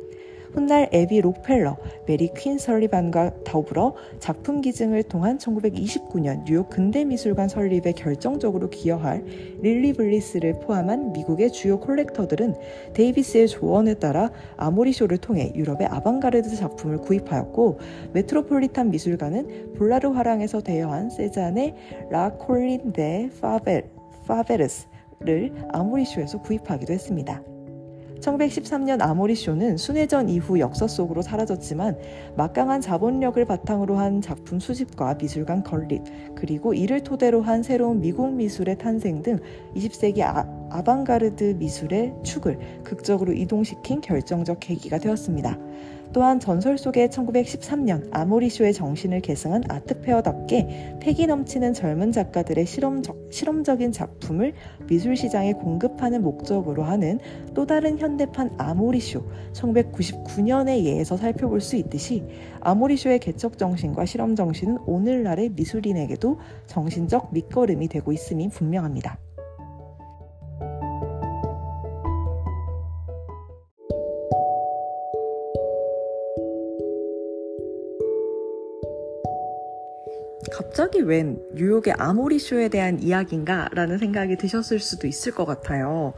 훗날 0.53 0.87
애비 0.91 1.21
록펠러, 1.21 1.77
메리 2.05 2.29
퀸 2.35 2.57
설리반과 2.57 3.43
더불어 3.43 3.95
작품 4.19 4.61
기증을 4.61 5.03
통한 5.03 5.37
1929년 5.37 6.45
뉴욕 6.45 6.69
근대미술관 6.69 7.49
설립에 7.49 7.93
결정적으로 7.93 8.69
기여할 8.69 9.23
릴리 9.61 9.93
블리스를 9.93 10.59
포함한 10.59 11.13
미국의 11.13 11.51
주요 11.51 11.79
콜렉터들은 11.79 12.55
데이비스의 12.93 13.47
조언에 13.47 13.95
따라 13.95 14.31
아모리쇼를 14.57 15.17
통해 15.17 15.51
유럽의 15.55 15.87
아방가르드 15.87 16.55
작품을 16.55 16.99
구입하였고 16.99 17.79
메트로폴리탄 18.13 18.91
미술관은 18.91 19.73
볼라르 19.73 20.09
화랑에서 20.09 20.61
대여한 20.61 21.09
세잔의 21.09 21.75
La 22.11 22.31
Colline 22.33 22.93
des 22.93 23.29
Pauv, 23.41 23.89
Pauvres를 24.27 25.53
아모리쇼에서 25.71 26.41
구입하기도 26.41 26.91
했습니다. 26.91 27.52
1913년 28.23 29.01
아모리쇼는 29.01 29.77
순회전 29.77 30.29
이후 30.29 30.59
역사 30.59 30.87
속으로 30.87 31.21
사라졌지만 31.21 31.97
막강한 32.37 32.79
자본력을 32.79 33.43
바탕으로 33.45 33.97
한 33.97 34.21
작품 34.21 34.59
수집과 34.59 35.15
미술관 35.15 35.63
건립, 35.63 36.01
그리고 36.35 36.73
이를 36.73 37.01
토대로 37.01 37.41
한 37.41 37.63
새로운 37.63 37.99
미국 37.99 38.33
미술의 38.33 38.77
탄생 38.77 39.21
등 39.21 39.39
20세기 39.75 40.21
아, 40.21 40.47
아방가르드 40.69 41.55
미술의 41.59 42.13
축을 42.23 42.57
극적으로 42.83 43.33
이동시킨 43.33 43.99
결정적 44.01 44.59
계기가 44.61 44.97
되었습니다. 44.97 45.57
또한 46.13 46.39
전설 46.39 46.77
속의 46.77 47.09
1913년 47.09 48.07
아모리쇼의 48.11 48.73
정신을 48.73 49.21
계승한 49.21 49.63
아트페어답게 49.67 50.97
패기 51.01 51.25
넘치는 51.25 51.73
젊은 51.73 52.11
작가들의 52.11 52.65
실험적, 52.67 53.29
실험적인 53.31 53.91
작품을 53.91 54.53
미술 54.87 55.15
시장에 55.15 55.53
공급하는 55.53 56.21
목적으로 56.21 56.83
하는 56.83 57.19
또 57.55 57.65
다른 57.65 57.97
현대판 57.97 58.51
아모리쇼 58.59 59.23
1999년의 59.53 60.83
예에서 60.85 61.17
살펴볼 61.17 61.61
수 61.61 61.75
있듯이 61.77 62.23
아모리쇼의 62.61 63.17
개척 63.19 63.57
정신과 63.57 64.05
실험 64.05 64.35
정신은 64.35 64.77
오늘날의 64.85 65.49
미술인에게도 65.49 66.39
정신적 66.67 67.33
밑거름이 67.33 67.87
되고 67.87 68.11
있음이 68.11 68.49
분명합니다. 68.49 69.17
갑자기 80.53 81.01
웬 81.01 81.39
뉴욕의 81.55 81.95
아모리 81.97 82.37
쇼에 82.37 82.69
대한 82.69 83.01
이야기인가? 83.01 83.69
라는 83.73 83.97
생각이 83.97 84.37
드셨을 84.37 84.77
수도 84.77 85.07
있을 85.07 85.31
것 85.31 85.45
같아요. 85.45 86.13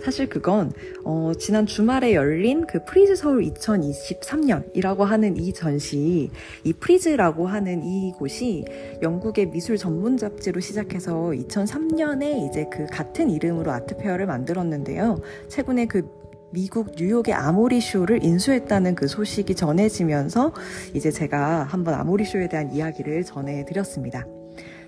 사실 0.00 0.28
그건, 0.28 0.72
어, 1.04 1.32
지난 1.36 1.66
주말에 1.66 2.14
열린 2.14 2.68
그 2.68 2.84
프리즈 2.84 3.16
서울 3.16 3.42
2023년이라고 3.42 5.00
하는 5.00 5.36
이 5.36 5.52
전시, 5.52 6.30
이 6.62 6.72
프리즈라고 6.72 7.48
하는 7.48 7.84
이곳이 7.84 8.64
영국의 9.02 9.46
미술 9.46 9.76
전문 9.76 10.16
잡지로 10.16 10.60
시작해서 10.60 11.32
2003년에 11.34 12.48
이제 12.48 12.66
그 12.70 12.86
같은 12.86 13.28
이름으로 13.28 13.72
아트페어를 13.72 14.26
만들었는데요. 14.26 15.20
최근에 15.48 15.86
그 15.86 16.19
미국 16.52 16.94
뉴욕의 16.96 17.32
아모리 17.32 17.80
쇼를 17.80 18.24
인수했다는 18.24 18.96
그 18.96 19.06
소식이 19.06 19.54
전해지면서 19.54 20.52
이제 20.94 21.12
제가 21.12 21.62
한번 21.62 21.94
아모리 21.94 22.24
쇼에 22.24 22.48
대한 22.48 22.72
이야기를 22.72 23.24
전해드렸습니다. 23.24 24.26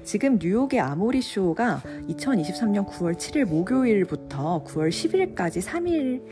지금 0.03 0.39
뉴욕의 0.41 0.81
아모리 0.81 1.23
쇼가 1.23 1.83
2023년 2.09 2.89
9월 2.89 3.15
7일 3.15 3.45
목요일부터 3.45 4.65
9월 4.65 4.89
10일까지 4.89 5.63
3일 5.63 6.23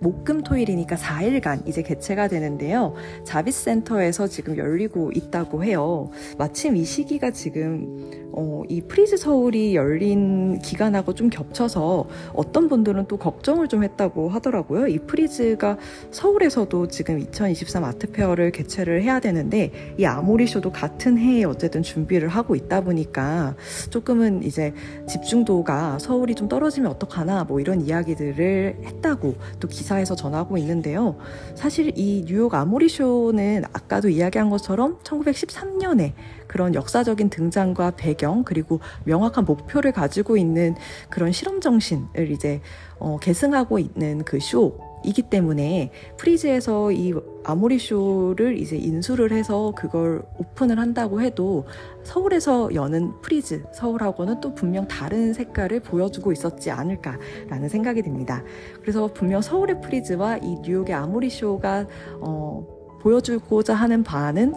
목금토일이니까 0.00 0.96
4일간 0.96 1.66
이제 1.66 1.82
개최가 1.82 2.28
되는데요. 2.28 2.94
자비센터에서 3.24 4.26
지금 4.26 4.56
열리고 4.56 5.12
있다고 5.14 5.64
해요. 5.64 6.10
마침 6.38 6.76
이 6.76 6.84
시기가 6.84 7.30
지금 7.30 8.26
어, 8.32 8.62
이 8.68 8.82
프리즈 8.82 9.16
서울이 9.16 9.74
열린 9.74 10.58
기간하고 10.58 11.14
좀 11.14 11.30
겹쳐서 11.30 12.06
어떤 12.34 12.68
분들은 12.68 13.06
또 13.06 13.16
걱정을 13.16 13.68
좀 13.68 13.82
했다고 13.82 14.28
하더라고요. 14.28 14.88
이 14.88 14.98
프리즈가 14.98 15.78
서울에서도 16.10 16.88
지금 16.88 17.18
2023 17.18 17.84
아트페어를 17.84 18.50
개최를 18.50 19.02
해야 19.02 19.20
되는데 19.20 19.70
이 19.98 20.04
아모리쇼도 20.04 20.72
같은 20.72 21.16
해에 21.16 21.44
어쨌든 21.44 21.82
준비를 21.82 22.28
하고 22.28 22.54
있다 22.54 22.82
보니까 22.82 23.54
조금은 23.90 24.42
이제 24.42 24.74
집중도가 25.08 25.98
서울이 25.98 26.34
좀 26.34 26.48
떨어지면 26.48 26.90
어떡하나 26.90 27.44
뭐 27.44 27.60
이런 27.60 27.80
이야기들을 27.80 28.80
했다고 28.84 29.34
또 29.60 29.68
기 29.76 29.84
사에서 29.86 30.14
전하고 30.14 30.58
있는데요. 30.58 31.16
사실 31.54 31.92
이 31.96 32.24
뉴욕 32.26 32.54
아모리 32.54 32.88
쇼는 32.88 33.64
아까도 33.72 34.08
이야기한 34.10 34.50
것처럼 34.50 34.98
1913년에 35.02 36.12
그런 36.46 36.74
역사적인 36.74 37.30
등장과 37.30 37.92
배경 37.96 38.44
그리고 38.44 38.80
명확한 39.04 39.44
목표를 39.44 39.92
가지고 39.92 40.36
있는 40.36 40.74
그런 41.08 41.32
실험 41.32 41.60
정신을 41.60 42.30
이제 42.30 42.60
어, 42.98 43.18
계승하고 43.18 43.78
있는 43.78 44.22
그 44.24 44.38
쇼. 44.40 44.85
이기 45.04 45.22
때문에 45.22 45.90
프리즈에서 46.16 46.90
이 46.92 47.14
아모리 47.44 47.78
쇼를 47.78 48.58
이제 48.58 48.76
인수를 48.76 49.32
해서 49.32 49.72
그걸 49.76 50.22
오픈을 50.38 50.78
한다고 50.78 51.20
해도 51.20 51.64
서울에서 52.02 52.74
여는 52.74 53.20
프리즈 53.20 53.62
서울하고는 53.72 54.40
또 54.40 54.54
분명 54.54 54.88
다른 54.88 55.32
색깔을 55.32 55.80
보여주고 55.80 56.32
있었지 56.32 56.70
않을까라는 56.70 57.68
생각이 57.68 58.02
듭니다. 58.02 58.42
그래서 58.80 59.06
분명 59.12 59.40
서울의 59.40 59.80
프리즈와 59.80 60.38
이 60.38 60.56
뉴욕의 60.62 60.94
아모리 60.94 61.30
쇼가 61.30 61.86
어, 62.20 62.66
보여주고자 63.06 63.74
하는 63.74 64.02
바는 64.02 64.54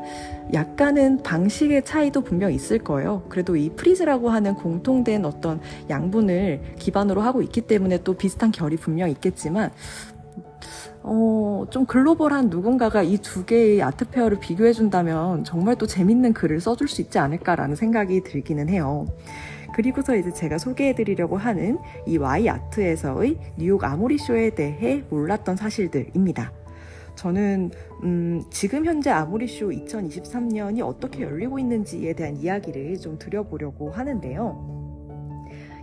약간은 0.53 1.22
방식의 1.22 1.86
차이도 1.86 2.22
분명 2.22 2.51
있을 2.51 2.79
거예요. 2.79 3.24
그래도 3.29 3.55
이 3.55 3.69
프리즈라고 3.69 4.29
하는 4.29 4.55
공통된 4.55 5.24
어떤 5.24 5.62
양분을 5.88 6.75
기반으로 6.79 7.22
하고 7.22 7.43
있기 7.43 7.62
때문에 7.62 8.00
또 8.03 8.15
비슷한 8.15 8.51
결이 8.51 8.77
분명 8.77 9.12
있겠지만 9.12 9.69
어, 11.03 11.65
좀 11.69 11.85
글로벌한 11.85 12.49
누군가가 12.49 13.03
이 13.03 13.17
두 13.21 13.45
개의 13.45 13.81
아트 13.83 14.05
페어를 14.09 14.39
비교해 14.39 14.73
준다면 14.73 15.43
정말 15.43 15.75
또 15.75 15.85
재밌는 15.85 16.33
글을 16.33 16.59
써줄 16.61 16.87
수 16.87 17.01
있지 17.01 17.19
않을까라는 17.19 17.75
생각이 17.75 18.23
들기는 18.23 18.69
해요. 18.69 19.05
그리고서 19.73 20.15
이제 20.15 20.31
제가 20.31 20.57
소개해 20.57 20.95
드리려고 20.95 21.37
하는 21.37 21.77
이 22.07 22.17
Y 22.17 22.49
아트에서의 22.49 23.37
뉴욕 23.57 23.83
아모리 23.83 24.17
쇼에 24.17 24.49
대해 24.51 25.03
몰랐던 25.09 25.57
사실들입니다. 25.57 26.51
저는 27.15 27.71
음, 28.03 28.43
지금 28.49 28.85
현재 28.85 29.09
아모리쇼 29.09 29.69
2023년이 29.69 30.81
어떻게 30.81 31.23
열리고 31.23 31.59
있는지에 31.59 32.13
대한 32.13 32.37
이야기를 32.37 32.97
좀 32.99 33.19
드려보려고 33.19 33.91
하는데요. 33.91 34.78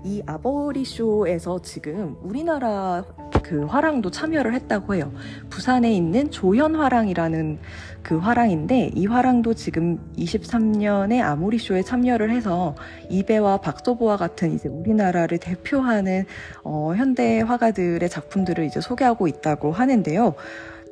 이 0.07 0.23
아버리쇼에서 0.25 1.61
지금 1.63 2.17
우리나라 2.23 3.05
그 3.43 3.65
화랑도 3.65 4.13
참여를 4.13 4.55
했다고 4.55 4.95
해요. 4.95 5.13
부산에 5.51 5.93
있는 5.93 6.31
조현 6.31 6.77
화랑이라는 6.77 7.59
그 8.05 8.17
화랑인데 8.17 8.93
이 8.95 9.07
화랑도 9.07 9.55
지금 9.55 9.99
23년에 10.17 11.21
아모리쇼에 11.23 11.83
참여를 11.83 12.31
해서 12.31 12.77
이배와 13.11 13.57
박소보와 13.57 14.17
같은 14.17 14.55
이제 14.55 14.69
우리나라를 14.69 15.39
대표하는 15.39 16.25
어, 16.63 16.95
현대 16.95 17.41
화가들의 17.41 18.09
작품들을 18.09 18.65
이제 18.65 18.81
소개하고 18.81 19.27
있다고 19.27 19.73
하는데요. 19.73 20.37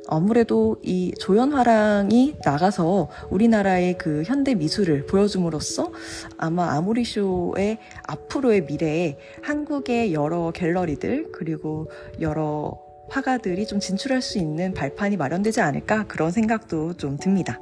아무래도 0.07 0.77
이 0.83 1.13
조연화랑이 1.19 2.37
나가서 2.43 3.09
우리나라의 3.29 3.97
그 3.97 4.23
현대 4.25 4.55
미술을 4.55 5.05
보여줌으로써 5.05 5.91
아마 6.37 6.71
아모리쇼의 6.73 7.79
앞으로의 8.07 8.65
미래에 8.65 9.17
한국의 9.41 10.13
여러 10.13 10.51
갤러리들 10.51 11.31
그리고 11.31 11.89
여러 12.21 12.79
화가들이 13.09 13.67
좀 13.67 13.79
진출할 13.79 14.21
수 14.21 14.37
있는 14.37 14.73
발판이 14.73 15.17
마련되지 15.17 15.61
않을까 15.61 16.05
그런 16.07 16.31
생각도 16.31 16.93
좀 16.93 17.17
듭니다. 17.17 17.59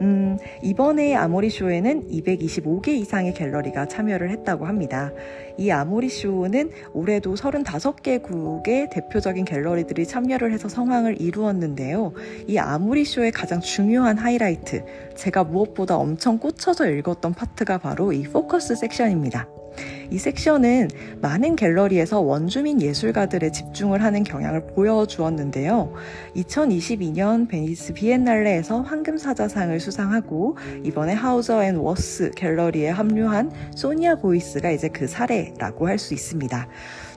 음, 0.00 0.36
이번에 0.62 1.14
아모리 1.14 1.50
쇼에는 1.50 2.08
225개 2.08 2.88
이상의 2.88 3.34
갤러리가 3.34 3.86
참여를 3.86 4.30
했다고 4.30 4.66
합니다. 4.66 5.12
이 5.58 5.70
아모리 5.70 6.08
쇼는 6.08 6.70
올해도 6.92 7.34
35개국의 7.34 8.90
대표적인 8.90 9.44
갤러리들이 9.44 10.06
참여를 10.06 10.52
해서 10.52 10.68
성황을 10.68 11.20
이루었는데요. 11.20 12.12
이 12.46 12.58
아모리 12.58 13.04
쇼의 13.04 13.32
가장 13.32 13.60
중요한 13.60 14.18
하이라이트, 14.18 14.84
제가 15.14 15.44
무엇보다 15.44 15.96
엄청 15.96 16.38
꽂혀서 16.38 16.88
읽었던 16.90 17.32
파트가 17.32 17.78
바로 17.78 18.12
이 18.12 18.22
포커스 18.24 18.76
섹션입니다. 18.76 19.48
이 20.10 20.18
섹션은 20.18 20.88
많은 21.20 21.56
갤러리에서 21.56 22.20
원주민 22.20 22.80
예술가들에 22.80 23.52
집중을 23.52 24.02
하는 24.02 24.22
경향을 24.22 24.68
보여주었는데요. 24.68 25.92
2022년 26.36 27.48
베니스 27.48 27.92
비엔날레에서 27.92 28.82
황금사자상을 28.82 29.78
수상하고 29.80 30.56
이번에 30.84 31.12
하우저 31.12 31.62
앤 31.64 31.76
워스 31.76 32.30
갤러리에 32.36 32.90
합류한 32.90 33.50
소니아 33.74 34.16
보이스가 34.16 34.70
이제 34.70 34.88
그 34.88 35.06
사례라고 35.06 35.88
할 35.88 35.96
수 35.98 36.14
있습니다. 36.14 36.68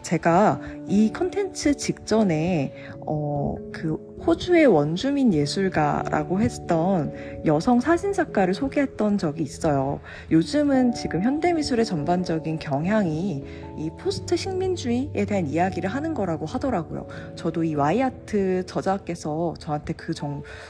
제가 0.01 0.59
이 0.87 1.11
컨텐츠 1.11 1.77
직전에 1.77 2.73
어, 3.07 3.55
그 3.71 3.97
호주의 4.25 4.65
원주민 4.65 5.33
예술가라고 5.33 6.41
했던 6.41 7.13
여성 7.45 7.79
사진작가를 7.79 8.53
소개했던 8.53 9.17
적이 9.17 9.43
있어요. 9.43 10.01
요즘은 10.29 10.93
지금 10.93 11.23
현대미술의 11.23 11.85
전반적인 11.85 12.59
경향이 12.59 13.43
이 13.77 13.89
포스트 13.97 14.35
식민주의에 14.35 15.25
대한 15.25 15.47
이야기를 15.47 15.89
하는 15.89 16.13
거라고 16.13 16.45
하더라고요. 16.45 17.07
저도 17.35 17.63
이 17.63 17.75
와이아트 17.75 18.65
저자께서 18.65 19.53
저한테 19.57 19.93
그 19.93 20.13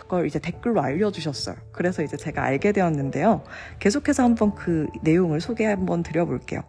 걸 0.07 0.25
이제 0.27 0.39
댓글로 0.39 0.81
알려주셨어요. 0.81 1.55
그래서 1.71 2.03
이제 2.03 2.17
제가 2.17 2.43
알게 2.43 2.71
되었는데요. 2.71 3.43
계속해서 3.79 4.23
한번 4.23 4.53
그 4.55 4.87
내용을 5.01 5.41
소개 5.41 5.65
한번 5.65 6.03
드려볼게요. 6.03 6.61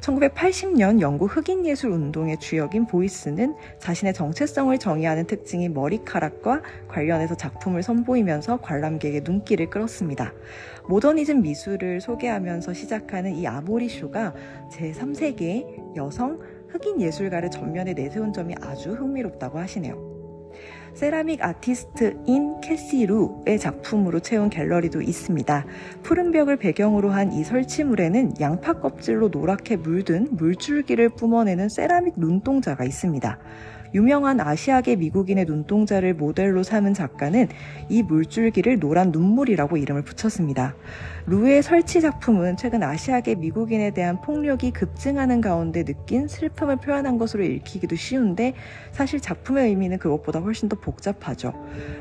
1980년 0.00 1.00
영국 1.00 1.36
흑인 1.36 1.66
예술 1.66 1.90
운동의 1.90 2.38
주역인 2.38 2.86
보이스는 2.86 3.54
자신의 3.78 4.14
정체성을 4.14 4.76
정의하는 4.78 5.26
특징인 5.26 5.74
머리카락과 5.74 6.62
관련해서 6.88 7.36
작품을 7.36 7.82
선보이면서 7.82 8.58
관람객의 8.58 9.22
눈길을 9.24 9.70
끌었습니다. 9.70 10.32
모더니즘 10.88 11.42
미술을 11.42 12.00
소개하면서 12.00 12.74
시작하는 12.74 13.34
이 13.34 13.46
아모리 13.46 13.88
쇼가 13.88 14.34
제3세계의 14.72 15.96
여성 15.96 16.38
흑인 16.68 17.00
예술가를 17.00 17.50
전면에 17.50 17.94
내세운 17.94 18.32
점이 18.32 18.54
아주 18.60 18.92
흥미롭다고 18.92 19.58
하시네요. 19.58 20.13
세라믹 20.94 21.42
아티스트인 21.42 22.60
캐시 22.60 23.06
루의 23.06 23.58
작품으로 23.58 24.20
채운 24.20 24.48
갤러리도 24.48 25.02
있습니다. 25.02 25.66
푸른 26.02 26.30
벽을 26.30 26.56
배경으로 26.56 27.10
한 27.10 27.24
이 27.34 27.42
설치물에는 27.42 28.34
양파 28.40 28.74
껍질로 28.74 29.28
노랗게 29.28 29.76
물든 29.76 30.28
물줄기를 30.32 31.08
뿜어내는 31.10 31.68
세라믹 31.68 32.14
눈동자가 32.16 32.84
있습니다. 32.84 33.38
유명한 33.94 34.40
아시아계 34.40 34.96
미국인의 34.96 35.44
눈동자를 35.44 36.14
모델로 36.14 36.64
삼은 36.64 36.94
작가는 36.94 37.48
이 37.88 38.02
물줄기를 38.02 38.80
노란 38.80 39.12
눈물이라고 39.12 39.76
이름을 39.76 40.02
붙였습니다. 40.02 40.74
루의 41.26 41.62
설치 41.62 42.00
작품은 42.00 42.56
최근 42.56 42.82
아시아계 42.82 43.36
미국인에 43.36 43.92
대한 43.92 44.20
폭력이 44.20 44.72
급증하는 44.72 45.40
가운데 45.40 45.84
느낀 45.84 46.26
슬픔을 46.26 46.76
표현한 46.76 47.18
것으로 47.18 47.44
읽히기도 47.44 47.94
쉬운데 47.94 48.52
사실 48.92 49.20
작품의 49.20 49.68
의미는 49.68 49.98
그것보다 49.98 50.40
훨씬 50.40 50.68
더 50.68 50.76
복잡하죠. 50.76 51.54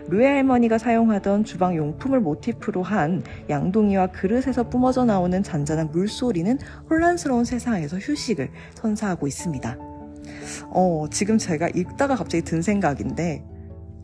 루의 0.09 0.25
할머니가 0.25 0.79
사용하던 0.79 1.43
주방 1.43 1.75
용품을 1.75 2.19
모티프로 2.19 2.81
한 2.81 3.23
양동이와 3.49 4.07
그릇에서 4.07 4.67
뿜어져 4.67 5.05
나오는 5.05 5.43
잔잔한 5.43 5.91
물소리는 5.91 6.57
혼란스러운 6.89 7.45
세상에서 7.45 7.97
휴식을 7.99 8.49
선사하고 8.73 9.27
있습니다. 9.27 9.92
어, 10.69 11.05
지금 11.11 11.37
제가 11.37 11.69
읽다가 11.69 12.15
갑자기 12.15 12.43
든 12.43 12.61
생각인데, 12.61 13.43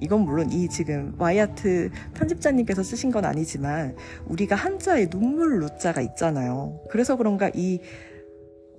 이건 0.02 0.22
물론 0.22 0.52
이 0.52 0.70
지금 0.70 1.14
와이아트 1.18 1.90
편집자님께서 2.14 2.84
쓰신 2.84 3.12
건 3.12 3.26
아니지만, 3.26 3.96
우리가 4.28 4.56
한자에 4.56 5.10
눈물 5.10 5.60
루자가 5.60 6.02
있잖아요. 6.02 6.80
그래서 6.90 7.16
그런가 7.16 7.50
이 7.54 7.80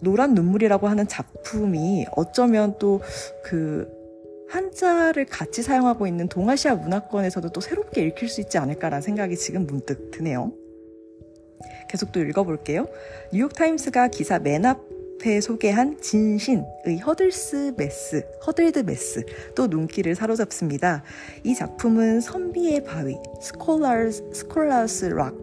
노란 0.00 0.34
눈물이라고 0.34 0.88
하는 0.88 1.06
작품이 1.06 2.06
어쩌면 2.16 2.78
또 2.78 3.00
그 3.44 4.00
한자를 4.50 5.26
같이 5.26 5.62
사용하고 5.62 6.06
있는 6.06 6.28
동아시아 6.28 6.74
문화권에서도 6.74 7.50
또 7.50 7.60
새롭게 7.60 8.02
읽힐 8.02 8.28
수 8.28 8.40
있지 8.40 8.58
않을까라는 8.58 9.00
생각이 9.00 9.36
지금 9.36 9.66
문득 9.66 10.10
드네요. 10.10 10.52
계속 11.88 12.10
또 12.12 12.20
읽어볼게요. 12.20 12.88
뉴욕타임스가 13.32 14.08
기사 14.08 14.38
맨 14.38 14.66
앞 14.66 14.89
에 15.26 15.40
소개한 15.40 16.00
진신의 16.00 17.00
Huddled 17.04 17.74
Masses, 17.76 18.24
Huddled 18.46 18.80
Masses, 18.80 19.24
또 19.54 19.66
눈길을 19.66 20.14
사로잡습니다. 20.14 21.02
이 21.44 21.54
작품은 21.54 22.22
선비의 22.22 22.84
바위, 22.84 23.18
scholar's, 23.42 24.30
scholar's 24.32 25.04
rock, 25.06 25.34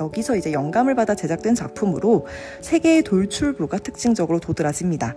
여기서 0.00 0.36
이제 0.36 0.52
영감을 0.52 0.94
받아 0.94 1.14
제작된 1.14 1.54
작품으로 1.54 2.26
세 2.60 2.73
개의 2.73 3.04
돌출부가 3.04 3.78
특징적으로 3.78 4.38
도드라집니다. 4.38 5.16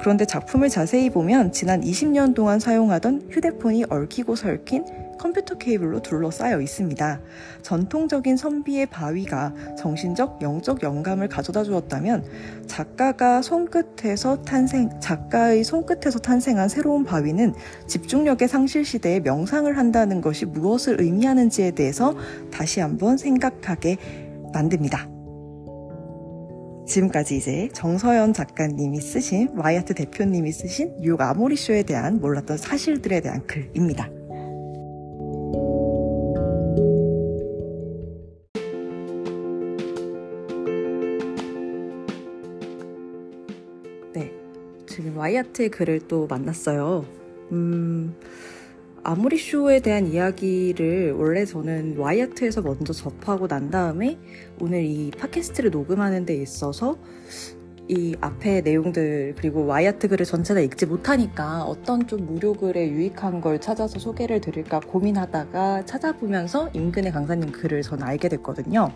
그런데 0.00 0.26
작품을 0.26 0.68
자세히 0.68 1.08
보면 1.08 1.52
지난 1.52 1.80
20년 1.80 2.34
동안 2.34 2.60
사용하던 2.60 3.28
휴대폰이 3.30 3.84
얽히고 3.88 4.36
설킨 4.36 4.84
컴퓨터 5.24 5.56
케이블로 5.56 6.02
둘러싸여 6.02 6.60
있습니다. 6.60 7.20
전통적인 7.62 8.36
선비의 8.36 8.84
바위가 8.86 9.54
정신적, 9.78 10.42
영적 10.42 10.82
영감을 10.82 11.28
가져다 11.28 11.64
주었다면 11.64 12.26
작가가 12.66 13.40
손끝에서 13.40 14.42
탄생, 14.42 14.90
작가의 15.00 15.64
손끝에서 15.64 16.18
탄생한 16.18 16.68
새로운 16.68 17.04
바위는 17.04 17.54
집중력의 17.86 18.48
상실 18.48 18.84
시대에 18.84 19.20
명상을 19.20 19.74
한다는 19.78 20.20
것이 20.20 20.44
무엇을 20.44 21.00
의미하는지에 21.00 21.70
대해서 21.70 22.14
다시 22.52 22.80
한번 22.80 23.16
생각하게 23.16 23.96
만듭니다. 24.52 25.08
지금까지 26.86 27.38
이제 27.38 27.70
정서연 27.72 28.34
작가님이 28.34 29.00
쓰신 29.00 29.54
와이아트 29.56 29.94
대표님이 29.94 30.52
쓰신 30.52 30.96
뉴욕 31.00 31.18
아모리쇼에 31.18 31.84
대한 31.84 32.20
몰랐던 32.20 32.58
사실들에 32.58 33.22
대한 33.22 33.46
글입니다. 33.46 34.10
와이아트의 45.34 45.70
글을 45.70 46.02
또 46.06 46.26
만났어요. 46.26 47.04
음, 47.52 48.14
아무리 49.02 49.36
쇼에 49.36 49.80
대한 49.80 50.06
이야기를 50.06 51.12
원래 51.12 51.44
저는 51.44 51.98
와이어트에서 51.98 52.62
먼저 52.62 52.92
접하고 52.92 53.48
난 53.48 53.70
다음에 53.70 54.18
오늘 54.60 54.84
이 54.84 55.10
팟캐스트를 55.10 55.70
녹음하는 55.70 56.24
데 56.24 56.34
있어서 56.36 56.96
이 57.88 58.16
앞에 58.20 58.62
내용들 58.62 59.34
그리고 59.36 59.66
와이어트 59.66 60.08
글을 60.08 60.24
전체 60.24 60.54
다 60.54 60.60
읽지 60.60 60.86
못하니까 60.86 61.64
어떤 61.64 62.06
좀 62.06 62.24
무료 62.24 62.54
글에 62.54 62.88
유익한 62.88 63.42
걸 63.42 63.60
찾아서 63.60 63.98
소개를 63.98 64.40
드릴까 64.40 64.80
고민하다가 64.80 65.84
찾아보면서 65.84 66.70
임근의 66.72 67.12
강사님 67.12 67.52
글을 67.52 67.82
전 67.82 68.02
알게 68.02 68.30
됐거든요. 68.30 68.90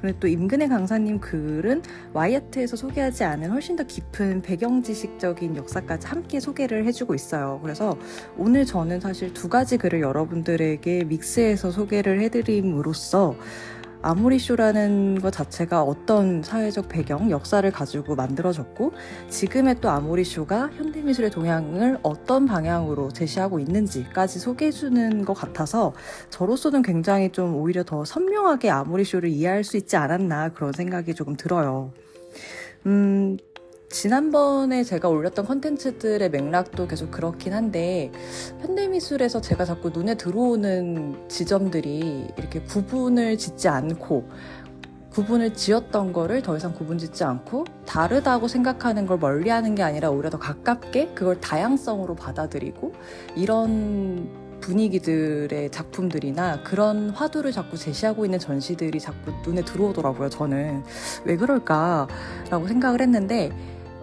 그리고 0.00 0.18
또 0.18 0.26
임근의 0.28 0.68
강사님 0.68 1.20
글은 1.20 1.82
와이어트에서 2.12 2.74
소개하지 2.74 3.22
않은 3.22 3.50
훨씬 3.50 3.76
더 3.76 3.84
깊은 3.84 4.42
배경 4.42 4.82
지식적인 4.82 5.56
역사까지 5.56 6.08
함께 6.08 6.40
소개를 6.40 6.86
해주고 6.86 7.14
있어요. 7.14 7.60
그래서 7.62 7.96
오늘 8.36 8.64
저는 8.64 9.00
사실 9.00 9.32
두 9.32 9.48
가지 9.48 9.76
글을 9.76 10.00
여러분들에게 10.00 11.04
믹스해서 11.04 11.70
소개를 11.70 12.20
해드림으로써 12.20 13.36
아모리쇼라는 14.02 15.20
것 15.20 15.30
자체가 15.30 15.82
어떤 15.82 16.42
사회적 16.42 16.88
배경, 16.88 17.30
역사를 17.30 17.68
가지고 17.70 18.16
만들어졌고 18.16 18.92
지금의 19.28 19.76
또 19.80 19.88
아모리쇼가 19.90 20.70
현대미술의 20.76 21.30
동향을 21.30 21.98
어떤 22.02 22.46
방향으로 22.46 23.12
제시하고 23.12 23.60
있는지까지 23.60 24.40
소개해주는 24.40 25.24
것 25.24 25.34
같아서 25.34 25.94
저로서는 26.30 26.82
굉장히 26.82 27.30
좀 27.30 27.54
오히려 27.56 27.84
더 27.84 28.04
선명하게 28.04 28.70
아모리쇼를 28.70 29.28
이해할 29.28 29.64
수 29.64 29.76
있지 29.76 29.96
않았나 29.96 30.50
그런 30.50 30.72
생각이 30.72 31.14
조금 31.14 31.36
들어요. 31.36 31.92
음, 32.86 33.38
지난번에 33.92 34.84
제가 34.84 35.08
올렸던 35.08 35.44
컨텐츠들의 35.44 36.30
맥락도 36.30 36.88
계속 36.88 37.10
그렇긴 37.10 37.52
한데 37.52 38.10
현대미술에서 38.60 39.42
제가 39.42 39.66
자꾸 39.66 39.90
눈에 39.90 40.14
들어오는 40.14 41.28
지점들이 41.28 42.28
이렇게 42.36 42.62
구분을 42.62 43.36
짓지 43.36 43.68
않고 43.68 44.28
구분을 45.10 45.52
지었던 45.52 46.14
거를 46.14 46.40
더 46.40 46.56
이상 46.56 46.72
구분 46.72 46.96
짓지 46.96 47.22
않고 47.22 47.66
다르다고 47.84 48.48
생각하는 48.48 49.06
걸 49.06 49.18
멀리 49.18 49.50
하는 49.50 49.74
게 49.74 49.82
아니라 49.82 50.10
오히려 50.10 50.30
더 50.30 50.38
가깝게 50.38 51.10
그걸 51.14 51.38
다양성으로 51.38 52.14
받아들이고 52.14 52.94
이런 53.36 54.42
분위기들의 54.62 55.70
작품들이나 55.70 56.62
그런 56.62 57.10
화두를 57.10 57.52
자꾸 57.52 57.76
제시하고 57.76 58.24
있는 58.24 58.38
전시들이 58.38 58.98
자꾸 59.00 59.32
눈에 59.44 59.62
들어오더라고요, 59.64 60.30
저는. 60.30 60.84
왜 61.24 61.36
그럴까라고 61.36 62.68
생각을 62.68 63.02
했는데, 63.02 63.50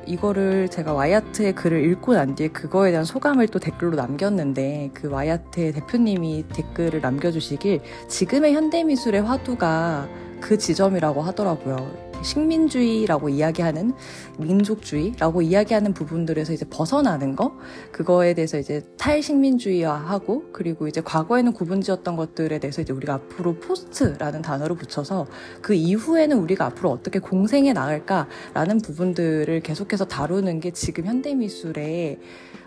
이거를 0.10 0.70
제가 0.70 0.94
와이아트의 0.94 1.54
글을 1.54 1.84
읽고 1.92 2.16
난 2.16 2.34
뒤에 2.34 2.48
그거에 2.48 2.90
대한 2.90 3.06
소감을 3.06 3.48
또 3.50 3.60
댓글로 3.60 3.96
남겼는데 3.96 4.90
그 4.94 5.08
와이아트의 5.08 5.74
대표님이 5.74 6.46
댓글을 6.50 7.02
남겨주시길 7.02 7.82
지금의 8.08 8.54
현대미술의 8.54 9.22
화두가 9.22 10.10
그 10.40 10.58
지점이라고 10.58 11.22
하더라고요. 11.22 12.10
식민주의라고 12.22 13.30
이야기하는 13.30 13.94
민족주의라고 14.38 15.42
이야기하는 15.42 15.94
부분들에서 15.94 16.54
이제 16.54 16.66
벗어나는 16.70 17.36
거 17.36 17.58
그거에 17.92 18.34
대해서 18.34 18.58
이제 18.58 18.82
탈식민주의화하고 18.98 20.52
그리고 20.52 20.88
이제 20.88 21.02
과거에는 21.02 21.54
구분지었던 21.54 22.16
것들에 22.16 22.60
대해서 22.60 22.82
이제 22.82 22.94
우리가 22.94 23.16
앞으로 23.16 23.56
포스트라는 23.60 24.42
단어를 24.42 24.76
붙여서 24.76 25.28
그 25.62 25.74
이후에는 25.74 26.38
우리가 26.38 26.66
앞으로 26.66 26.92
어떻게 26.92 27.20
공생해 27.20 27.74
나갈까라는 27.74 28.80
부분들을 28.84 29.62
계속해서 29.62 30.06
다루는 30.06 30.60
게 30.60 30.72
지금 30.72 31.06
현대 31.06 31.34
미술의 31.34 32.20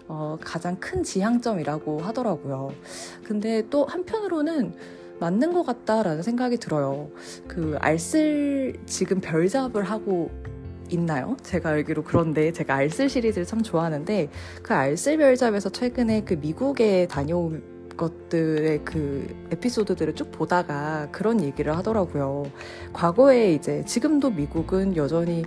어, 0.09 0.37
가장 0.43 0.77
큰 0.77 1.03
지향점이라고 1.03 2.01
하더라고요. 2.01 2.73
근데 3.25 3.67
또 3.71 3.87
한편으로는 3.87 4.75
맞는 5.21 5.53
것 5.53 5.65
같다라는 5.65 6.23
생각이 6.23 6.57
들어요. 6.57 7.11
그 7.47 7.77
알쓸 7.81 8.75
지금 8.87 9.21
별잡을 9.21 9.85
하고 9.85 10.31
있나요? 10.91 11.37
제가 11.43 11.71
알기로 11.71 12.05
그런데 12.05 12.53
제가 12.53 12.75
알쓸 12.75 13.09
시리즈를 13.09 13.47
참 13.47 13.63
좋아하는데 13.63 14.29
그 14.63 14.75
알쓸 14.75 15.19
별잡에서 15.19 15.71
최근에 15.71 16.23
그 16.25 16.35
미국에 16.35 17.07
다녀온 17.07 17.63
것들의 17.97 18.85
그 18.85 19.27
에피소드들을 19.53 20.15
쭉 20.15 20.33
보다가 20.33 21.09
그런 21.13 21.43
얘기를 21.43 21.77
하더라고요. 21.77 22.45
과거에 22.93 23.55
이제 23.55 23.85
지금도 23.85 24.31
미국은 24.31 24.97
여전히 24.97 25.45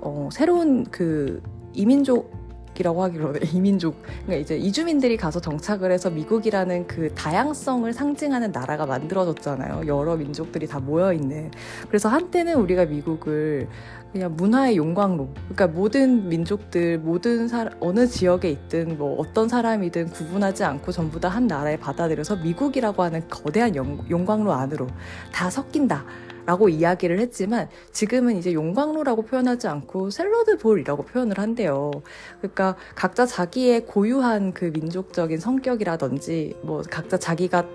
어, 0.00 0.28
새로운 0.32 0.84
그 0.84 1.42
이민족 1.72 2.39
이라고 2.78 3.02
하기로 3.02 3.34
이민족 3.54 4.02
그러니까 4.24 4.36
이제 4.36 4.56
이주민들이 4.56 5.16
가서 5.16 5.40
정착을 5.40 5.90
해서 5.90 6.10
미국이라는 6.10 6.86
그 6.86 7.12
다양성을 7.14 7.92
상징하는 7.92 8.52
나라가 8.52 8.86
만들어졌잖아요. 8.86 9.86
여러 9.86 10.16
민족들이 10.16 10.66
다 10.66 10.80
모여 10.80 11.12
있는. 11.12 11.50
그래서 11.88 12.08
한때는 12.08 12.54
우리가 12.56 12.86
미국을 12.86 13.68
그냥 14.12 14.34
문화의 14.36 14.76
용광로. 14.76 15.28
그러니까 15.50 15.68
모든 15.68 16.28
민족들, 16.28 16.98
모든 16.98 17.46
사, 17.48 17.68
어느 17.80 18.06
지역에 18.06 18.50
있든 18.50 18.98
뭐 18.98 19.16
어떤 19.20 19.48
사람이든 19.48 20.10
구분하지 20.10 20.64
않고 20.64 20.90
전부 20.92 21.20
다 21.20 21.30
한 21.30 21.46
나라에 21.46 21.76
받아들여서 21.78 22.36
미국이라고 22.36 23.02
하는 23.02 23.22
거대한 23.28 23.76
용, 23.76 24.04
용광로 24.10 24.52
안으로 24.52 24.88
다 25.32 25.48
섞인다. 25.48 26.04
라고 26.46 26.68
이야기를 26.68 27.18
했지만 27.20 27.68
지금은 27.92 28.36
이제 28.36 28.52
용광로라고 28.52 29.22
표현하지 29.22 29.68
않고 29.68 30.10
샐러드 30.10 30.58
볼이라고 30.58 31.04
표현을 31.04 31.38
한대요. 31.38 31.90
그러니까 32.38 32.76
각자 32.94 33.26
자기의 33.26 33.86
고유한 33.86 34.52
그 34.52 34.66
민족적인 34.66 35.38
성격이라든지 35.38 36.58
뭐 36.62 36.82
각자 36.88 37.18
자기가 37.18 37.66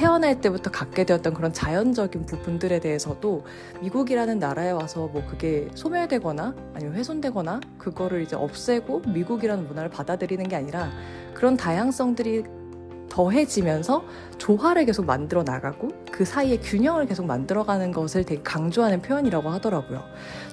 태어날 0.00 0.40
때부터 0.40 0.70
갖게 0.70 1.04
되었던 1.04 1.34
그런 1.34 1.52
자연적인 1.52 2.24
부분들에 2.24 2.80
대해서도 2.80 3.44
미국이라는 3.82 4.38
나라에 4.38 4.70
와서 4.70 5.08
뭐 5.08 5.22
그게 5.28 5.68
소멸되거나 5.74 6.54
아니면 6.72 6.94
훼손되거나 6.94 7.60
그거를 7.76 8.22
이제 8.22 8.34
없애고 8.34 9.02
미국이라는 9.08 9.66
문화를 9.66 9.90
받아들이는 9.90 10.48
게 10.48 10.56
아니라 10.56 10.90
그런 11.34 11.56
다양성들이 11.56 12.44
더해지면서 13.10 14.04
조화를 14.38 14.86
계속 14.86 15.04
만들어 15.04 15.42
나가고 15.42 15.88
그 16.10 16.24
사이에 16.24 16.58
균형을 16.58 17.06
계속 17.06 17.26
만들어가는 17.26 17.92
것을 17.92 18.24
되게 18.24 18.40
강조하는 18.42 19.02
표현이라고 19.02 19.48
하더라고요. 19.50 20.02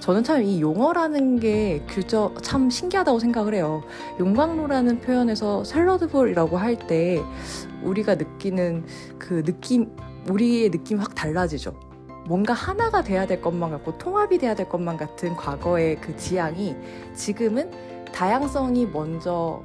저는 0.02 0.24
참 0.24 0.44
이 0.44 0.60
용어라는 0.62 1.40
게 1.40 1.84
규저 1.90 2.34
참 2.42 2.70
신기하다고 2.70 3.20
생각을 3.20 3.54
해요. 3.54 3.84
용광로라는 4.20 5.00
표현에서 5.02 5.64
샐러드볼이라고 5.64 6.58
할 6.58 6.76
때 6.88 7.22
우리가 7.84 8.16
느끼는 8.16 8.86
그 9.18 9.44
느낌, 9.44 9.96
우리의 10.30 10.70
느낌이 10.70 11.00
확 11.00 11.16
달라지죠. 11.16 11.74
뭔가 12.28 12.54
하나가 12.54 13.04
돼야 13.04 13.26
될 13.26 13.42
것만 13.42 13.72
같고 13.72 13.98
통합이 13.98 14.38
돼야 14.38 14.54
될 14.54 14.68
것만 14.68 14.98
같은 14.98 15.36
과거의 15.36 16.00
그 16.02 16.16
지향이 16.18 16.76
지금은 17.16 17.72
다양성이 18.14 18.86
먼저 18.86 19.62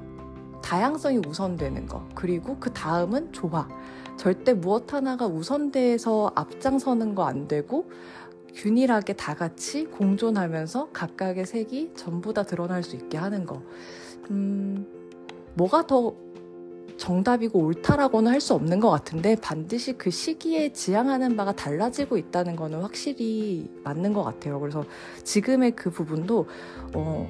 다양성이 0.63 1.21
우선되는 1.27 1.87
거. 1.87 2.07
그리고 2.15 2.57
그 2.59 2.73
다음은 2.73 3.33
조화. 3.33 3.69
절대 4.17 4.53
무엇 4.55 4.93
하나가 4.93 5.27
우선돼서 5.27 6.33
앞장서는 6.35 7.15
거 7.15 7.25
안 7.25 7.49
되고 7.49 7.91
균일하게 8.55 9.15
다 9.15 9.35
같이 9.35 9.85
공존하면서 9.87 10.91
각각의 10.93 11.47
색이 11.47 11.93
전부 11.97 12.33
다 12.35 12.43
드러날 12.43 12.83
수 12.83 12.97
있게 12.97 13.17
하는 13.19 13.47
거. 13.47 13.63
음, 14.31 14.87
뭐가 15.55 15.87
더 15.87 16.15
정답이고 16.99 17.59
옳다라고는 17.59 18.31
할 18.31 18.41
수 18.41 18.55
없는 18.55 18.79
것 18.79 18.91
같은데 18.91 19.35
반드시 19.37 19.95
그 19.95 20.11
시기에 20.11 20.73
지향하는 20.73 21.37
바가 21.37 21.53
달라지고 21.53 22.17
있다는 22.19 22.55
거는 22.55 22.83
확실히 22.83 23.69
맞는 23.83 24.13
것 24.13 24.23
같아요. 24.23 24.61
그래서 24.61 24.85
지금의 25.25 25.73
그 25.73 25.91
부분도 25.91 26.47
어, 26.95 27.29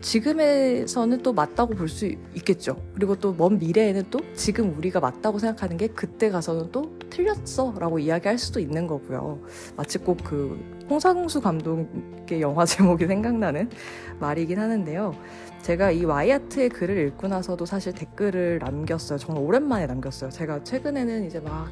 지금에서는 0.00 1.22
또 1.22 1.32
맞다고 1.32 1.74
볼 1.74 1.88
수 1.88 2.06
있겠죠. 2.06 2.76
그리고 2.94 3.16
또 3.16 3.32
먼 3.32 3.58
미래에는 3.58 4.04
또 4.10 4.20
지금 4.34 4.76
우리가 4.76 5.00
맞다고 5.00 5.38
생각하는 5.38 5.76
게 5.76 5.88
그때 5.88 6.30
가서는 6.30 6.70
또 6.72 6.98
틀렸어 7.10 7.74
라고 7.78 7.98
이야기할 7.98 8.38
수도 8.38 8.60
있는 8.60 8.86
거고요. 8.86 9.40
마치 9.76 9.98
꼭 9.98 10.18
그 10.24 10.58
홍상수 10.90 11.40
감독의 11.40 12.40
영화 12.40 12.64
제목이 12.64 13.06
생각나는 13.06 13.70
말이긴 14.20 14.58
하는데요. 14.58 15.14
제가 15.62 15.90
이 15.90 16.04
와이아트의 16.04 16.70
글을 16.70 17.08
읽고 17.08 17.28
나서도 17.28 17.66
사실 17.66 17.92
댓글을 17.92 18.58
남겼어요. 18.60 19.18
정말 19.18 19.44
오랜만에 19.44 19.86
남겼어요. 19.86 20.30
제가 20.30 20.64
최근에는 20.64 21.26
이제 21.26 21.40
막 21.40 21.68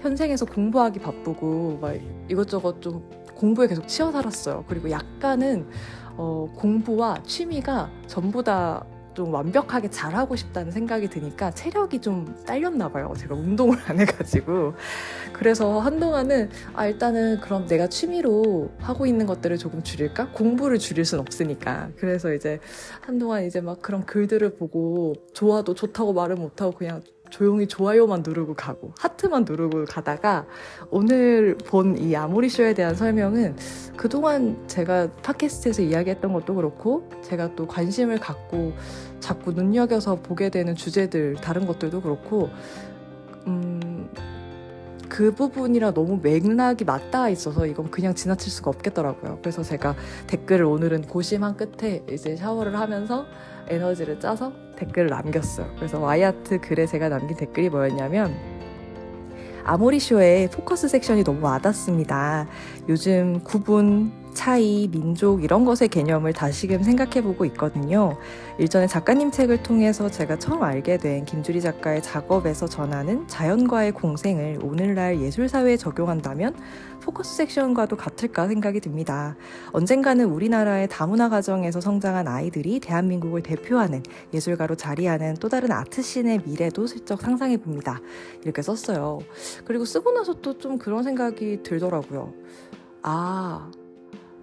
현생에서 0.00 0.46
공부하기 0.46 1.00
바쁘고 1.00 1.78
막 1.80 1.94
이것저것 2.28 2.80
좀 2.80 3.02
공부에 3.34 3.66
계속 3.66 3.86
치여 3.88 4.12
살았어요. 4.12 4.64
그리고 4.68 4.90
약간은 4.90 5.66
어, 6.16 6.48
공부와 6.56 7.22
취미가 7.24 7.90
전부 8.06 8.42
다 8.42 8.84
좀 9.16 9.32
완벽하게 9.32 9.88
잘하고 9.88 10.36
싶다는 10.36 10.70
생각이 10.70 11.08
드니까 11.08 11.50
체력이 11.50 12.00
좀 12.02 12.36
딸렸나 12.46 12.90
봐요. 12.90 13.14
제가 13.16 13.34
운동을 13.34 13.78
안 13.86 13.98
해가지고. 13.98 14.74
그래서 15.32 15.80
한동안은 15.80 16.50
아, 16.74 16.86
일단은 16.86 17.40
그럼 17.40 17.66
내가 17.66 17.88
취미로 17.88 18.70
하고 18.78 19.06
있는 19.06 19.24
것들을 19.24 19.56
조금 19.56 19.82
줄일까? 19.82 20.32
공부를 20.32 20.78
줄일 20.78 21.06
순 21.06 21.18
없으니까. 21.18 21.88
그래서 21.96 22.34
이제 22.34 22.60
한동안 23.00 23.44
이제 23.44 23.62
막 23.62 23.80
그런 23.80 24.04
글들을 24.04 24.56
보고 24.56 25.14
좋아도 25.32 25.72
좋다고 25.74 26.12
말을 26.12 26.36
못하고 26.36 26.72
그냥 26.72 27.00
조용히 27.30 27.66
좋아요만 27.66 28.22
누르고 28.24 28.54
가고 28.54 28.92
하트만 28.98 29.44
누르고 29.46 29.86
가다가 29.86 30.46
오늘 30.90 31.56
본 31.66 31.96
이 31.96 32.14
아모리쇼에 32.14 32.74
대한 32.74 32.94
설명은 32.94 33.56
그동안 33.96 34.66
제가 34.66 35.08
팟캐스트에서 35.22 35.82
이야기했던 35.82 36.32
것도 36.32 36.54
그렇고 36.54 37.08
제가 37.22 37.54
또 37.54 37.66
관심을 37.66 38.18
갖고 38.18 38.72
자꾸 39.20 39.52
눈여겨서 39.52 40.16
보게 40.16 40.50
되는 40.50 40.74
주제들 40.74 41.36
다른 41.36 41.66
것들도 41.66 42.02
그렇고 42.02 42.50
음, 43.46 44.10
그 45.08 45.32
부분이랑 45.32 45.94
너무 45.94 46.18
맥락이 46.22 46.84
맞닿아 46.84 47.28
있어서 47.30 47.66
이건 47.66 47.90
그냥 47.90 48.14
지나칠 48.14 48.52
수가 48.52 48.70
없겠더라고요. 48.70 49.38
그래서 49.40 49.62
제가 49.62 49.94
댓글을 50.26 50.64
오늘은 50.64 51.02
고심한 51.02 51.56
끝에 51.56 52.04
이제 52.10 52.36
샤워를 52.36 52.78
하면서 52.78 53.24
에너지를 53.68 54.20
짜서 54.20 54.52
댓글을 54.76 55.08
남겼어요. 55.08 55.66
그래서 55.76 55.98
와이아트 55.98 56.60
글에 56.60 56.86
제가 56.86 57.08
남긴 57.08 57.36
댓글이 57.36 57.70
뭐였냐면 57.70 58.34
아모리쇼의 59.64 60.50
포커스 60.50 60.88
섹션이 60.88 61.24
너무 61.24 61.44
와닿습니다. 61.44 62.46
요즘 62.88 63.40
구분, 63.42 64.12
차이, 64.36 64.88
민족 64.88 65.42
이런 65.42 65.64
것의 65.64 65.88
개념을 65.88 66.32
다시금 66.32 66.82
생각해보고 66.82 67.44
있거든요. 67.46 68.16
일전에 68.58 68.86
작가님 68.86 69.30
책을 69.30 69.62
통해서 69.62 70.10
제가 70.10 70.38
처음 70.38 70.62
알게 70.62 70.98
된 70.98 71.24
김주리 71.24 71.60
작가의 71.60 72.02
작업에서 72.02 72.66
전하는 72.66 73.26
자연과의 73.26 73.92
공생을 73.92 74.60
오늘날 74.62 75.20
예술사회에 75.20 75.76
적용한다면 75.76 76.54
포커스 77.00 77.36
섹션과도 77.36 77.96
같을까 77.96 78.48
생각이 78.48 78.80
듭니다. 78.80 79.36
언젠가는 79.72 80.24
우리나라의 80.24 80.88
다문화 80.88 81.28
가정에서 81.28 81.80
성장한 81.80 82.26
아이들이 82.28 82.80
대한민국을 82.80 83.42
대표하는 83.42 84.02
예술가로 84.34 84.74
자리하는 84.74 85.34
또 85.40 85.48
다른 85.48 85.72
아트씬의 85.72 86.40
미래도 86.44 86.86
슬쩍 86.86 87.22
상상해 87.22 87.56
봅니다. 87.56 88.00
이렇게 88.42 88.60
썼어요. 88.62 89.20
그리고 89.64 89.84
쓰고 89.84 90.12
나서 90.12 90.34
또 90.34 90.58
좀 90.58 90.78
그런 90.78 91.02
생각이 91.02 91.62
들더라고요. 91.62 92.32
아, 93.02 93.70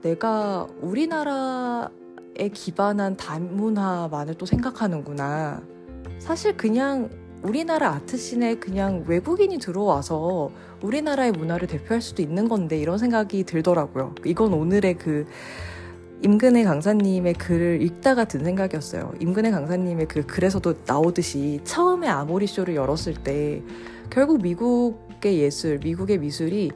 내가 0.03 0.67
우리나라에 0.81 2.49
기반한 2.53 3.15
다문화만을 3.15 4.35
또 4.35 4.45
생각하는구나. 4.45 5.63
사실 6.19 6.55
그냥 6.57 7.09
우리나라 7.41 7.89
아트씬에 7.91 8.55
그냥 8.55 9.03
외국인이 9.07 9.57
들어와서 9.57 10.51
우리나라의 10.81 11.31
문화를 11.31 11.67
대표할 11.67 12.01
수도 12.01 12.21
있는 12.21 12.47
건데 12.47 12.77
이런 12.77 12.97
생각이 12.97 13.43
들더라고요. 13.45 14.15
이건 14.25 14.53
오늘의 14.53 14.97
그 14.97 15.25
임근혜 16.21 16.63
강사님의 16.63 17.33
글을 17.33 17.81
읽다가 17.81 18.25
든 18.25 18.43
생각이었어요. 18.45 19.13
임근혜 19.19 19.51
강사님의 19.51 20.07
그 20.07 20.25
글에서도 20.25 20.73
나오듯이 20.85 21.59
처음에 21.63 22.07
아모리 22.07 22.47
쇼를 22.47 22.75
열었을 22.75 23.15
때 23.23 23.61
결국 24.09 24.41
미국의 24.41 25.39
예술, 25.39 25.79
미국의 25.79 26.19
미술이 26.19 26.71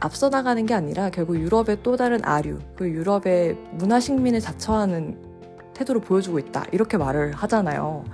앞서 0.00 0.28
나가는 0.28 0.64
게 0.66 0.74
아니라 0.74 1.10
결국 1.10 1.38
유럽의 1.38 1.78
또 1.82 1.96
다른 1.96 2.24
아류, 2.24 2.58
그 2.76 2.88
유럽의 2.88 3.56
문화 3.72 4.00
식민을 4.00 4.40
자처하는 4.40 5.18
태도를 5.74 6.00
보여주고 6.00 6.38
있다. 6.38 6.64
이렇게 6.72 6.96
말을 6.96 7.32
하잖아요. 7.32 8.04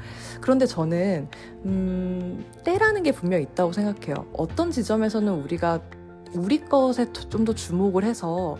그런데 0.40 0.66
저는, 0.66 1.28
음, 1.64 2.44
때라는 2.64 3.02
게 3.04 3.12
분명 3.12 3.40
있다고 3.40 3.72
생각해요. 3.72 4.26
어떤 4.32 4.70
지점에서는 4.70 5.32
우리가 5.32 5.80
우리 6.34 6.64
것에 6.64 7.12
좀 7.12 7.44
더 7.44 7.54
주목을 7.54 8.04
해서 8.04 8.56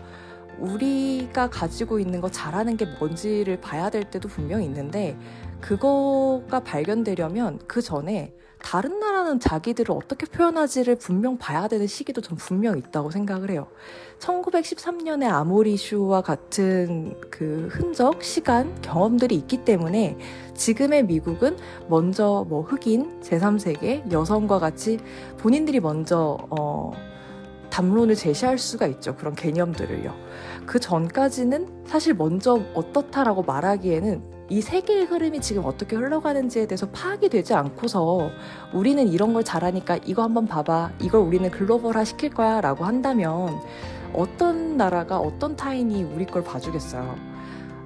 우리가 0.59 1.49
가지고 1.49 1.99
있는 1.99 2.21
거 2.21 2.29
잘하는 2.29 2.77
게 2.77 2.85
뭔지를 2.99 3.59
봐야 3.59 3.89
될 3.89 4.03
때도 4.03 4.27
분명 4.27 4.63
있는데, 4.63 5.17
그거가 5.61 6.59
발견되려면 6.59 7.59
그 7.67 7.81
전에 7.81 8.33
다른 8.63 8.99
나라는 8.99 9.39
자기들을 9.39 9.93
어떻게 9.93 10.25
표현하지를 10.25 10.95
분명 10.95 11.37
봐야 11.37 11.67
되는 11.67 11.85
시기도 11.85 12.21
전 12.21 12.37
분명 12.37 12.77
있다고 12.77 13.11
생각을 13.11 13.51
해요. 13.51 13.67
1913년의 14.19 15.29
아모리슈와 15.29 16.21
같은 16.21 17.13
그 17.29 17.67
흔적, 17.69 18.23
시간, 18.23 18.73
경험들이 18.81 19.35
있기 19.35 19.65
때문에 19.65 20.17
지금의 20.55 21.05
미국은 21.05 21.57
먼저 21.89 22.45
뭐 22.47 22.61
흑인, 22.61 23.19
제3세계, 23.21 24.11
여성과 24.11 24.59
같이 24.59 24.97
본인들이 25.39 25.81
먼저 25.81 26.37
어, 26.49 26.91
담론을 27.73 28.13
제시할 28.13 28.59
수가 28.59 28.85
있죠. 28.85 29.15
그런 29.15 29.33
개념들을요. 29.33 30.13
그 30.67 30.79
전까지는 30.79 31.85
사실 31.87 32.13
먼저 32.13 32.61
어떻다라고 32.75 33.41
말하기에는 33.41 34.21
이 34.49 34.61
세계의 34.61 35.05
흐름이 35.05 35.41
지금 35.41 35.65
어떻게 35.65 35.95
흘러가는지에 35.95 36.67
대해서 36.67 36.87
파악이 36.89 37.29
되지 37.29 37.55
않고서 37.55 38.29
우리는 38.73 39.07
이런 39.07 39.33
걸 39.33 39.43
잘하니까 39.43 39.97
이거 40.05 40.21
한번 40.21 40.45
봐봐. 40.45 40.91
이걸 41.01 41.21
우리는 41.21 41.49
글로벌화 41.49 42.03
시킬 42.03 42.29
거야. 42.29 42.61
라고 42.61 42.85
한다면 42.85 43.59
어떤 44.13 44.77
나라가 44.77 45.17
어떤 45.17 45.55
타인이 45.55 46.03
우리 46.03 46.25
걸 46.27 46.43
봐주겠어요. 46.43 47.32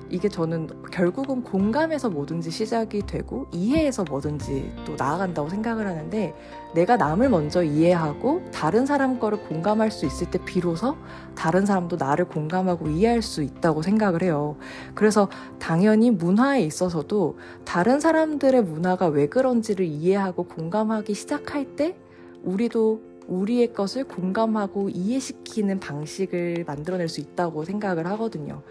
이게 0.10 0.30
저는 0.30 0.70
결국은 0.92 1.44
공감에서 1.44 2.10
뭐든지 2.10 2.52
시작이 2.52 3.06
되고 3.06 3.48
이해에서 3.52 4.04
뭐든지 4.04 4.72
또 4.86 4.96
나아간다고 4.96 5.50
생각을 5.50 5.88
하는데 5.88 6.34
내가 6.74 6.98
남을 6.98 7.30
먼저 7.30 7.64
이해하고 7.64 8.44
다른 8.52 8.86
사람 8.86 9.20
거를 9.20 9.40
공감할 9.44 9.92
수 9.92 10.06
있을 10.06 10.30
때 10.30 10.40
비로소 10.44 10.96
다른 11.36 11.66
사람도 11.66 11.98
나를 11.98 12.26
공감하고 12.26 12.88
이해할 12.88 13.22
수 13.22 13.42
있다고 13.42 13.82
생각을 13.82 14.24
해요. 14.24 14.58
그래서 14.96 15.30
당연히 15.60 16.12
문화에 16.12 16.62
있어서도 16.62 17.38
다른 17.66 18.00
사람들의 18.00 18.64
문화가 18.64 19.08
왜 19.08 19.28
그런지를 19.28 19.86
이해하고 19.86 20.44
공감하기 20.44 21.14
시작할 21.14 21.76
때 21.76 21.96
우리도 22.44 23.17
우리의 23.28 23.74
것을 23.74 24.06
공감하고 24.06 24.90
이해시키는 24.90 25.80
방식을 25.80 26.64
만들어낼 26.66 27.10
수 27.10 27.22
있다고 27.22 27.66
생각을 27.66 28.08
하거든요. 28.08 28.64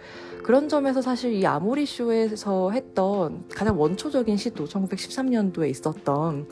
그런 0.42 0.68
점에서 0.68 1.02
사실 1.02 1.32
이 1.34 1.46
아모리 1.46 1.86
쇼에서 1.86 2.70
했던 2.70 3.44
가장 3.48 3.78
원초적인 3.80 4.36
시도 4.36 4.64
1913년도에 4.64 5.68
있었던 5.70 6.48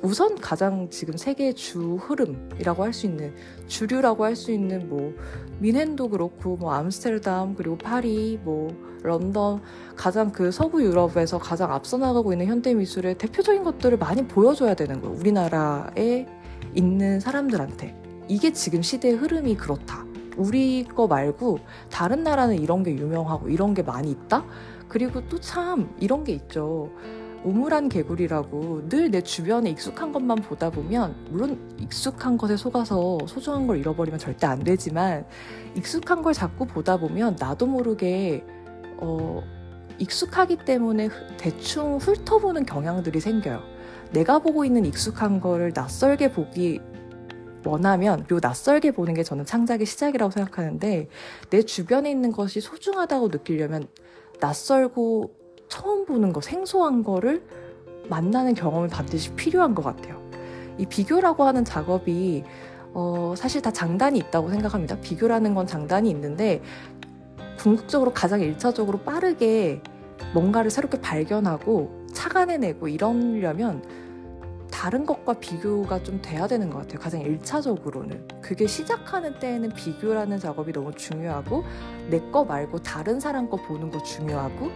우선 0.00 0.36
가장 0.36 0.88
지금 0.90 1.16
세계 1.16 1.52
주 1.52 1.96
흐름이라고 1.96 2.84
할 2.84 2.92
수 2.92 3.06
있는 3.06 3.34
주류라고 3.66 4.24
할 4.24 4.36
수 4.36 4.52
있는 4.52 4.88
뭐 4.88 5.12
미넨도 5.58 6.10
그렇고 6.10 6.56
뭐 6.56 6.72
암스테르담 6.72 7.56
그리고 7.56 7.76
파리 7.76 8.38
뭐 8.44 8.68
런던 9.02 9.60
가장 9.96 10.30
그 10.30 10.52
서부 10.52 10.82
유럽에서 10.84 11.38
가장 11.38 11.72
앞서 11.72 11.96
나가고 11.98 12.32
있는 12.32 12.46
현대 12.46 12.74
미술의 12.74 13.18
대표적인 13.18 13.64
것들을 13.64 13.98
많이 13.98 14.26
보여줘야 14.26 14.74
되는 14.74 15.00
거예요. 15.00 15.16
우리나라에 15.16 16.26
있는 16.74 17.20
사람들한테 17.20 17.94
이게 18.28 18.52
지금 18.52 18.82
시대의 18.82 19.14
흐름이 19.14 19.56
그렇다. 19.56 20.04
우리 20.36 20.84
거 20.84 21.06
말고 21.06 21.58
다른 21.90 22.22
나라는 22.22 22.60
이런 22.60 22.82
게 22.82 22.94
유명하고 22.94 23.48
이런 23.48 23.74
게 23.74 23.82
많이 23.82 24.10
있다. 24.10 24.44
그리고 24.88 25.26
또 25.28 25.38
참 25.40 25.94
이런 26.00 26.24
게 26.24 26.32
있죠. 26.32 26.90
우물한 27.44 27.88
개구리라고 27.88 28.88
늘 28.88 29.10
내 29.10 29.20
주변에 29.22 29.70
익숙한 29.70 30.12
것만 30.12 30.38
보다 30.42 30.70
보면 30.70 31.14
물론 31.30 31.76
익숙한 31.80 32.36
것에 32.36 32.56
속아서 32.56 33.18
소중한 33.26 33.66
걸 33.66 33.78
잃어버리면 33.78 34.18
절대 34.18 34.46
안 34.46 34.62
되지만 34.62 35.24
익숙한 35.76 36.22
걸 36.22 36.34
자꾸 36.34 36.66
보다 36.66 36.96
보면 36.96 37.36
나도 37.38 37.66
모르게 37.66 38.44
어, 38.98 39.40
익숙하기 39.98 40.56
때문에 40.64 41.08
대충 41.38 41.96
훑어보는 41.98 42.66
경향들이 42.66 43.20
생겨요. 43.20 43.62
내가 44.12 44.38
보고 44.38 44.64
있는 44.64 44.84
익숙한 44.86 45.40
거를 45.40 45.72
낯설게 45.74 46.32
보기 46.32 46.80
원하면 47.64 48.24
그리고 48.26 48.40
낯설게 48.42 48.92
보는 48.92 49.14
게 49.14 49.22
저는 49.22 49.44
창작의 49.44 49.86
시작이라고 49.86 50.30
생각하는데 50.30 51.08
내 51.50 51.62
주변에 51.62 52.10
있는 52.10 52.32
것이 52.32 52.60
소중하다고 52.60 53.28
느끼려면 53.28 53.88
낯설고 54.40 55.34
처음 55.68 56.06
보는 56.06 56.32
거 56.32 56.40
생소한 56.40 57.02
거를 57.02 57.42
만나는 58.08 58.54
경험이 58.54 58.88
반드시 58.88 59.32
필요한 59.34 59.74
것 59.74 59.82
같아요. 59.82 60.22
이 60.78 60.86
비교라고 60.86 61.44
하는 61.44 61.64
작업이 61.64 62.44
어, 62.94 63.34
사실 63.36 63.60
다 63.60 63.70
장단이 63.70 64.18
있다고 64.18 64.48
생각합니다. 64.48 64.98
비교라는 65.00 65.54
건 65.54 65.66
장단이 65.66 66.08
있는데 66.10 66.62
궁극적으로 67.58 68.12
가장 68.12 68.40
일차적으로 68.40 68.98
빠르게 69.00 69.82
뭔가를 70.32 70.70
새롭게 70.70 71.00
발견하고 71.00 71.97
착안해내고 72.12 72.88
이러려면 72.88 73.82
다른 74.70 75.04
것과 75.06 75.34
비교가 75.34 76.02
좀 76.02 76.20
돼야 76.22 76.46
되는 76.46 76.70
것 76.70 76.78
같아요. 76.78 77.00
가장 77.00 77.20
일차적으로는 77.22 78.28
그게 78.40 78.66
시작하는 78.66 79.38
때에는 79.38 79.70
비교라는 79.72 80.38
작업이 80.38 80.72
너무 80.72 80.92
중요하고 80.92 81.64
내 82.10 82.20
거 82.30 82.44
말고 82.44 82.78
다른 82.80 83.18
사람 83.18 83.48
거 83.48 83.56
보는 83.56 83.90
거 83.90 84.02
중요하고 84.02 84.70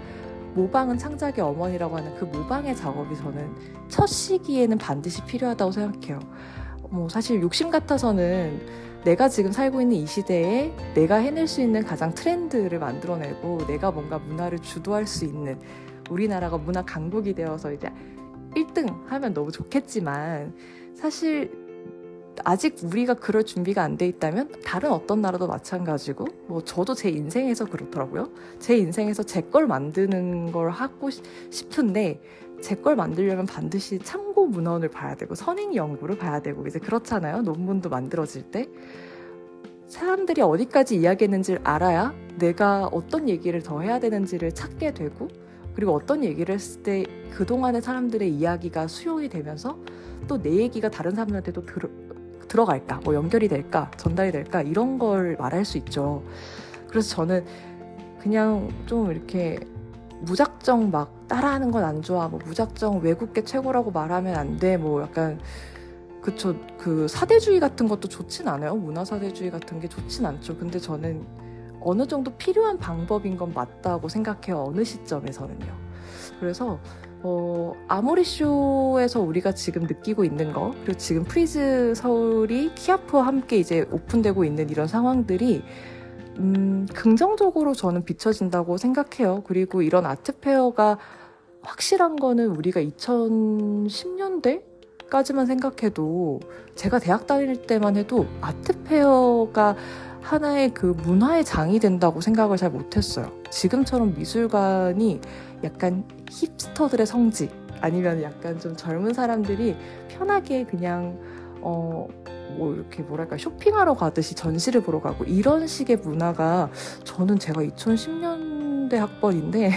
모방은 0.54 0.98
창작의 0.98 1.40
어머니라고 1.44 1.96
하는 1.96 2.14
그 2.16 2.24
모방의 2.24 2.74
작업이 2.76 3.16
저는 3.16 3.54
첫 3.88 4.06
시기에는 4.06 4.78
반드시 4.78 5.22
필요하다고 5.24 5.70
생각해요. 5.72 6.20
뭐 6.90 7.08
사실 7.08 7.40
욕심 7.40 7.70
같아서는 7.70 8.60
내가 9.04 9.28
지금 9.28 9.50
살고 9.52 9.80
있는 9.80 9.96
이 9.96 10.06
시대에 10.06 10.74
내가 10.94 11.16
해낼 11.16 11.46
수 11.48 11.60
있는 11.60 11.84
가장 11.84 12.14
트렌드를 12.14 12.78
만들어내고 12.78 13.66
내가 13.66 13.90
뭔가 13.90 14.18
문화를 14.18 14.58
주도할 14.60 15.06
수 15.06 15.24
있는 15.24 15.58
우리나라가 16.10 16.58
문화 16.58 16.82
강국이 16.84 17.34
되어서 17.34 17.72
이제 17.72 17.90
1등 18.54 19.06
하면 19.06 19.34
너무 19.34 19.50
좋겠지만 19.50 20.54
사실 20.94 21.50
아직 22.44 22.76
우리가 22.82 23.14
그럴 23.14 23.44
준비가 23.44 23.82
안 23.82 23.96
돼 23.96 24.06
있다면 24.08 24.52
다른 24.64 24.90
어떤 24.90 25.20
나라도 25.20 25.46
마찬가지고 25.46 26.26
뭐 26.48 26.62
저도 26.64 26.94
제 26.94 27.10
인생에서 27.10 27.66
그렇더라고요. 27.66 28.30
제 28.58 28.76
인생에서 28.76 29.22
제 29.22 29.42
걸 29.42 29.66
만드는 29.66 30.50
걸 30.52 30.70
하고 30.70 31.10
싶은데 31.50 32.20
제 32.62 32.74
걸 32.76 32.96
만들려면 32.96 33.44
반드시 33.46 33.98
참고 33.98 34.46
문헌을 34.46 34.88
봐야 34.88 35.14
되고 35.14 35.34
선행 35.34 35.74
연구를 35.74 36.16
봐야 36.16 36.40
되고 36.40 36.66
이제 36.66 36.78
그렇잖아요. 36.78 37.42
논문도 37.42 37.90
만들어질 37.90 38.50
때 38.50 38.68
사람들이 39.88 40.40
어디까지 40.40 40.96
이야기했는지를 40.96 41.60
알아야 41.64 42.14
내가 42.38 42.86
어떤 42.86 43.28
얘기를 43.28 43.62
더 43.62 43.82
해야 43.82 44.00
되는지를 44.00 44.54
찾게 44.54 44.94
되고 44.94 45.28
그리고 45.74 45.94
어떤 45.94 46.24
얘기를 46.24 46.54
했을 46.54 46.82
때 46.82 47.04
그동안의 47.34 47.82
사람들의 47.82 48.30
이야기가 48.30 48.86
수용이 48.88 49.28
되면서 49.28 49.78
또 50.28 50.38
내 50.38 50.50
얘기가 50.56 50.90
다른 50.90 51.12
사람들한테도 51.12 51.66
들, 51.66 51.90
들어갈까, 52.48 53.00
뭐 53.04 53.14
연결이 53.14 53.48
될까, 53.48 53.90
전달이 53.96 54.30
될까, 54.32 54.62
이런 54.62 54.98
걸 54.98 55.36
말할 55.38 55.64
수 55.64 55.78
있죠. 55.78 56.22
그래서 56.88 57.16
저는 57.16 57.44
그냥 58.20 58.68
좀 58.86 59.10
이렇게 59.10 59.58
무작정 60.20 60.90
막 60.90 61.26
따라하는 61.28 61.70
건 61.72 61.82
안 61.84 62.02
좋아, 62.02 62.28
뭐 62.28 62.38
무작정 62.44 63.00
외국계 63.02 63.42
최고라고 63.44 63.90
말하면 63.90 64.36
안 64.36 64.58
돼, 64.58 64.76
뭐 64.76 65.02
약간 65.02 65.40
그쵸. 66.20 66.54
그 66.78 67.08
사대주의 67.08 67.58
같은 67.58 67.88
것도 67.88 68.08
좋진 68.08 68.46
않아요. 68.46 68.76
문화 68.76 69.04
사대주의 69.04 69.50
같은 69.50 69.80
게 69.80 69.88
좋진 69.88 70.24
않죠. 70.26 70.56
근데 70.56 70.78
저는 70.78 71.26
어느 71.84 72.06
정도 72.06 72.30
필요한 72.32 72.78
방법인 72.78 73.36
건 73.36 73.52
맞다고 73.54 74.08
생각해요 74.08 74.64
어느 74.68 74.84
시점에서는요 74.84 75.92
그래서 76.40 76.78
어, 77.24 77.72
아모리 77.86 78.24
쇼에서 78.24 79.20
우리가 79.20 79.52
지금 79.52 79.82
느끼고 79.82 80.24
있는 80.24 80.52
거 80.52 80.72
그리고 80.82 80.98
지금 80.98 81.22
프리즈 81.24 81.94
서울이 81.94 82.74
키아프와 82.74 83.26
함께 83.26 83.58
이제 83.58 83.86
오픈되고 83.92 84.44
있는 84.44 84.70
이런 84.70 84.88
상황들이 84.88 85.62
음, 86.38 86.86
긍정적으로 86.92 87.74
저는 87.74 88.04
비춰진다고 88.04 88.76
생각해요. 88.76 89.44
그리고 89.46 89.82
이런 89.82 90.04
아트페어가 90.06 90.98
확실한 91.62 92.16
거는 92.16 92.48
우리가 92.48 92.80
2010년대까지만 92.80 95.46
생각해도 95.46 96.40
제가 96.74 96.98
대학 96.98 97.28
다닐 97.28 97.64
때만 97.66 97.96
해도 97.96 98.26
아트페어가 98.40 99.76
하나의 100.22 100.72
그 100.72 100.86
문화의 100.86 101.44
장이 101.44 101.78
된다고 101.80 102.20
생각을 102.20 102.56
잘 102.56 102.70
못했어요. 102.70 103.30
지금처럼 103.50 104.14
미술관이 104.16 105.20
약간 105.64 106.04
힙스터들의 106.30 107.06
성지 107.06 107.50
아니면 107.80 108.22
약간 108.22 108.58
좀 108.58 108.76
젊은 108.76 109.12
사람들이 109.12 109.76
편하게 110.08 110.64
그냥 110.64 111.18
어, 111.60 112.06
뭐 112.56 112.74
이렇게 112.74 113.02
뭐랄까 113.02 113.36
쇼핑하러 113.36 113.94
가듯이 113.94 114.34
전시를 114.34 114.82
보러 114.82 115.00
가고 115.00 115.24
이런 115.24 115.66
식의 115.66 115.98
문화가 115.98 116.70
저는 117.04 117.38
제가 117.38 117.62
2010년대 117.62 118.94
학번인데 118.96 119.72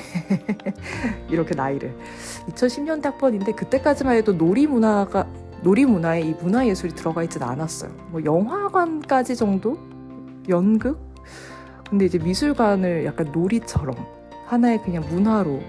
이렇게 1.30 1.56
나이를 1.56 1.96
2010년대 2.50 3.04
학번인데 3.04 3.54
그때까지만 3.54 4.16
해도 4.16 4.34
놀이 4.34 4.68
문화가 4.68 5.28
놀이 5.62 5.86
문화에 5.86 6.22
이 6.22 6.34
문화 6.34 6.68
예술이 6.68 6.94
들어가 6.94 7.24
있지는 7.24 7.48
않았어요. 7.48 7.92
뭐 8.12 8.24
영화관까지 8.24 9.36
정도 9.36 9.78
연극 10.50 11.00
근데 11.90 12.06
이제 12.06 12.18
미술관을 12.18 13.06
약간 13.06 13.32
놀이처럼 13.32 13.96
하나의 14.46 14.82
그냥 14.82 15.04
문화로 15.10 15.62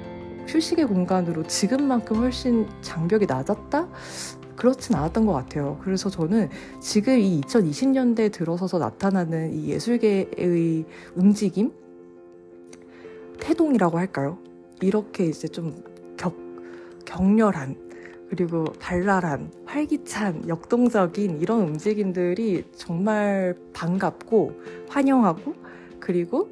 휴식의 0.47 0.87
공간으로 0.87 1.43
지금만큼 1.47 2.17
훨씬 2.17 2.67
장벽이 2.81 3.27
낮았다? 3.27 3.89
그렇진 4.55 4.95
않았던 4.95 5.27
것 5.27 5.33
같아요. 5.35 5.79
그래서 5.83 6.09
저는 6.09 6.49
지금 6.81 7.19
이 7.19 7.41
2020년대에 7.43 8.33
들어서서 8.33 8.79
나타나는 8.79 9.53
이 9.55 9.69
예술계의 9.69 10.85
움직임? 11.15 11.73
태동이라고 13.39 13.99
할까요? 13.99 14.39
이렇게 14.81 15.27
이제 15.27 15.47
좀 15.47 15.75
격, 16.17 16.35
격렬한, 17.05 17.86
그리고 18.29 18.65
발랄한, 18.81 19.51
활기찬, 19.65 20.49
역동적인 20.49 21.41
이런 21.41 21.61
움직임들이 21.63 22.65
정말 22.75 23.55
반갑고 23.73 24.61
환영하고 24.89 25.55
그리고 26.01 26.49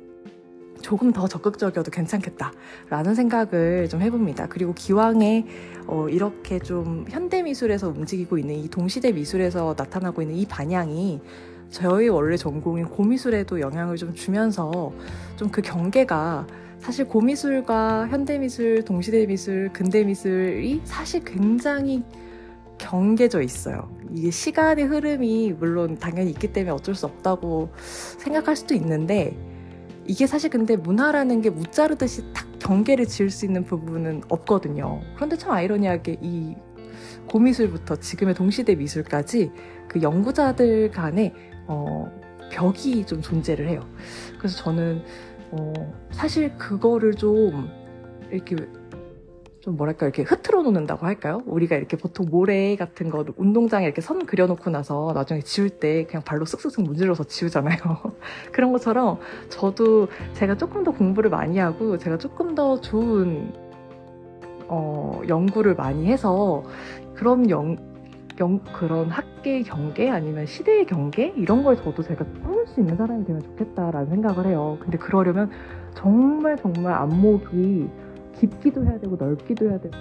조금 0.80 1.12
더 1.12 1.26
적극적이어도 1.26 1.90
괜찮겠다라는 1.90 3.14
생각을 3.14 3.88
좀 3.88 4.02
해봅니다. 4.02 4.48
그리고 4.48 4.74
기왕에 4.74 5.46
어, 5.86 6.08
이렇게 6.10 6.58
좀 6.58 7.06
현대 7.08 7.42
미술에서 7.42 7.88
움직이고 7.88 8.36
있는 8.36 8.56
이 8.56 8.68
동시대 8.68 9.12
미술에서 9.12 9.74
나타나고 9.76 10.22
있는 10.22 10.36
이 10.36 10.46
반향이 10.46 11.20
저희 11.70 12.08
원래 12.08 12.36
전공인 12.36 12.86
고미술에도 12.86 13.60
영향을 13.60 13.96
좀 13.96 14.14
주면서 14.14 14.92
좀 15.36 15.50
그 15.50 15.62
경계가 15.62 16.46
사실 16.84 17.08
고미술과 17.08 18.08
현대미술, 18.08 18.84
동시대미술, 18.84 19.70
근대미술이 19.72 20.82
사실 20.84 21.24
굉장히 21.24 22.04
경계져 22.76 23.40
있어요. 23.40 23.88
이게 24.12 24.30
시간의 24.30 24.84
흐름이 24.84 25.54
물론 25.58 25.96
당연히 25.96 26.30
있기 26.32 26.52
때문에 26.52 26.72
어쩔 26.72 26.94
수 26.94 27.06
없다고 27.06 27.70
생각할 28.18 28.54
수도 28.54 28.74
있는데 28.74 29.34
이게 30.06 30.26
사실 30.26 30.50
근데 30.50 30.76
문화라는 30.76 31.40
게 31.40 31.48
무자르듯이 31.48 32.22
딱 32.34 32.46
경계를 32.58 33.06
지을 33.06 33.30
수 33.30 33.46
있는 33.46 33.64
부분은 33.64 34.24
없거든요. 34.28 35.00
그런데 35.16 35.38
참 35.38 35.52
아이러니하게 35.52 36.18
이 36.20 36.54
고미술부터 37.30 37.96
지금의 37.96 38.34
동시대 38.34 38.74
미술까지 38.74 39.50
그 39.88 40.02
연구자들 40.02 40.90
간에 40.90 41.32
어, 41.66 42.12
벽이 42.50 43.06
좀 43.06 43.22
존재를 43.22 43.68
해요. 43.70 43.80
그래서 44.38 44.58
저는 44.58 45.02
어, 45.56 45.72
사실 46.10 46.56
그거를 46.56 47.14
좀 47.14 47.70
이렇게 48.30 48.56
좀 49.60 49.76
뭐랄까 49.76 50.04
이렇게 50.06 50.22
흐트러 50.22 50.62
놓는다고 50.62 51.06
할까요? 51.06 51.42
우리가 51.46 51.76
이렇게 51.76 51.96
보통 51.96 52.26
모래 52.28 52.76
같은 52.76 53.08
거 53.08 53.24
운동장에 53.36 53.86
이렇게 53.86 54.02
선 54.02 54.26
그려놓고 54.26 54.68
나서 54.70 55.12
나중에 55.14 55.40
지울 55.40 55.70
때 55.70 56.04
그냥 56.04 56.22
발로 56.22 56.44
쓱쓱쓱 56.44 56.84
문질러서 56.84 57.24
지우잖아요. 57.24 57.78
그런 58.52 58.72
것처럼 58.72 59.20
저도 59.48 60.08
제가 60.34 60.56
조금 60.56 60.84
더 60.84 60.90
공부를 60.90 61.30
많이 61.30 61.58
하고 61.58 61.96
제가 61.96 62.18
조금 62.18 62.54
더 62.54 62.80
좋은 62.80 63.52
어, 64.68 65.22
연구를 65.28 65.74
많이 65.74 66.06
해서 66.08 66.62
그런 67.14 67.48
영, 67.48 67.76
영, 68.40 68.58
그런 68.58 69.10
학계의 69.10 69.62
경계 69.62 70.10
아니면 70.10 70.46
시대의 70.46 70.86
경계 70.86 71.28
이런 71.36 71.62
걸 71.62 71.76
저도 71.76 72.02
제가 72.02 72.24
꾸밀 72.42 72.66
수 72.66 72.80
있는 72.80 72.96
사람이 72.96 73.24
되면 73.24 73.40
좋겠다라는 73.42 74.08
생각을 74.08 74.46
해요. 74.46 74.76
근데 74.80 74.98
그러려면 74.98 75.50
정말 75.94 76.56
정말 76.56 76.94
안목이 76.94 77.88
깊기도 78.34 78.84
해야 78.84 78.98
되고 78.98 79.16
넓기도 79.16 79.70
해야 79.70 79.78
되고 79.78 79.94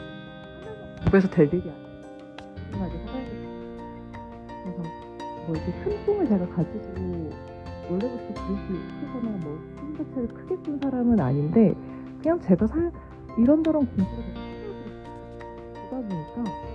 그래서 1.06 1.28
될 1.30 1.48
일이 1.54 1.62
아니에요. 2.74 3.06
그래서 4.64 4.82
뭐 5.46 5.56
이렇게 5.56 5.72
큰 5.84 6.06
꿈을 6.06 6.28
제가 6.28 6.48
가지고 6.48 7.30
원래부터 7.90 8.34
그릇이 8.34 8.80
크거나 9.02 9.38
뭐꿈 9.44 9.96
자체를 9.98 10.28
크게 10.30 10.56
꾼 10.66 10.80
사람은 10.82 11.20
아닌데 11.20 11.76
그냥 12.22 12.40
제가 12.40 12.66
살 12.66 12.92
이런저런 13.38 13.86
공부를 13.86 14.24
하다 15.76 15.96
보니까 15.98 16.73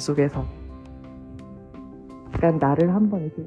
속에서. 0.00 0.44
약간 2.34 2.58
나를 2.58 2.94
한번 2.94 3.22
이렇게 3.22 3.42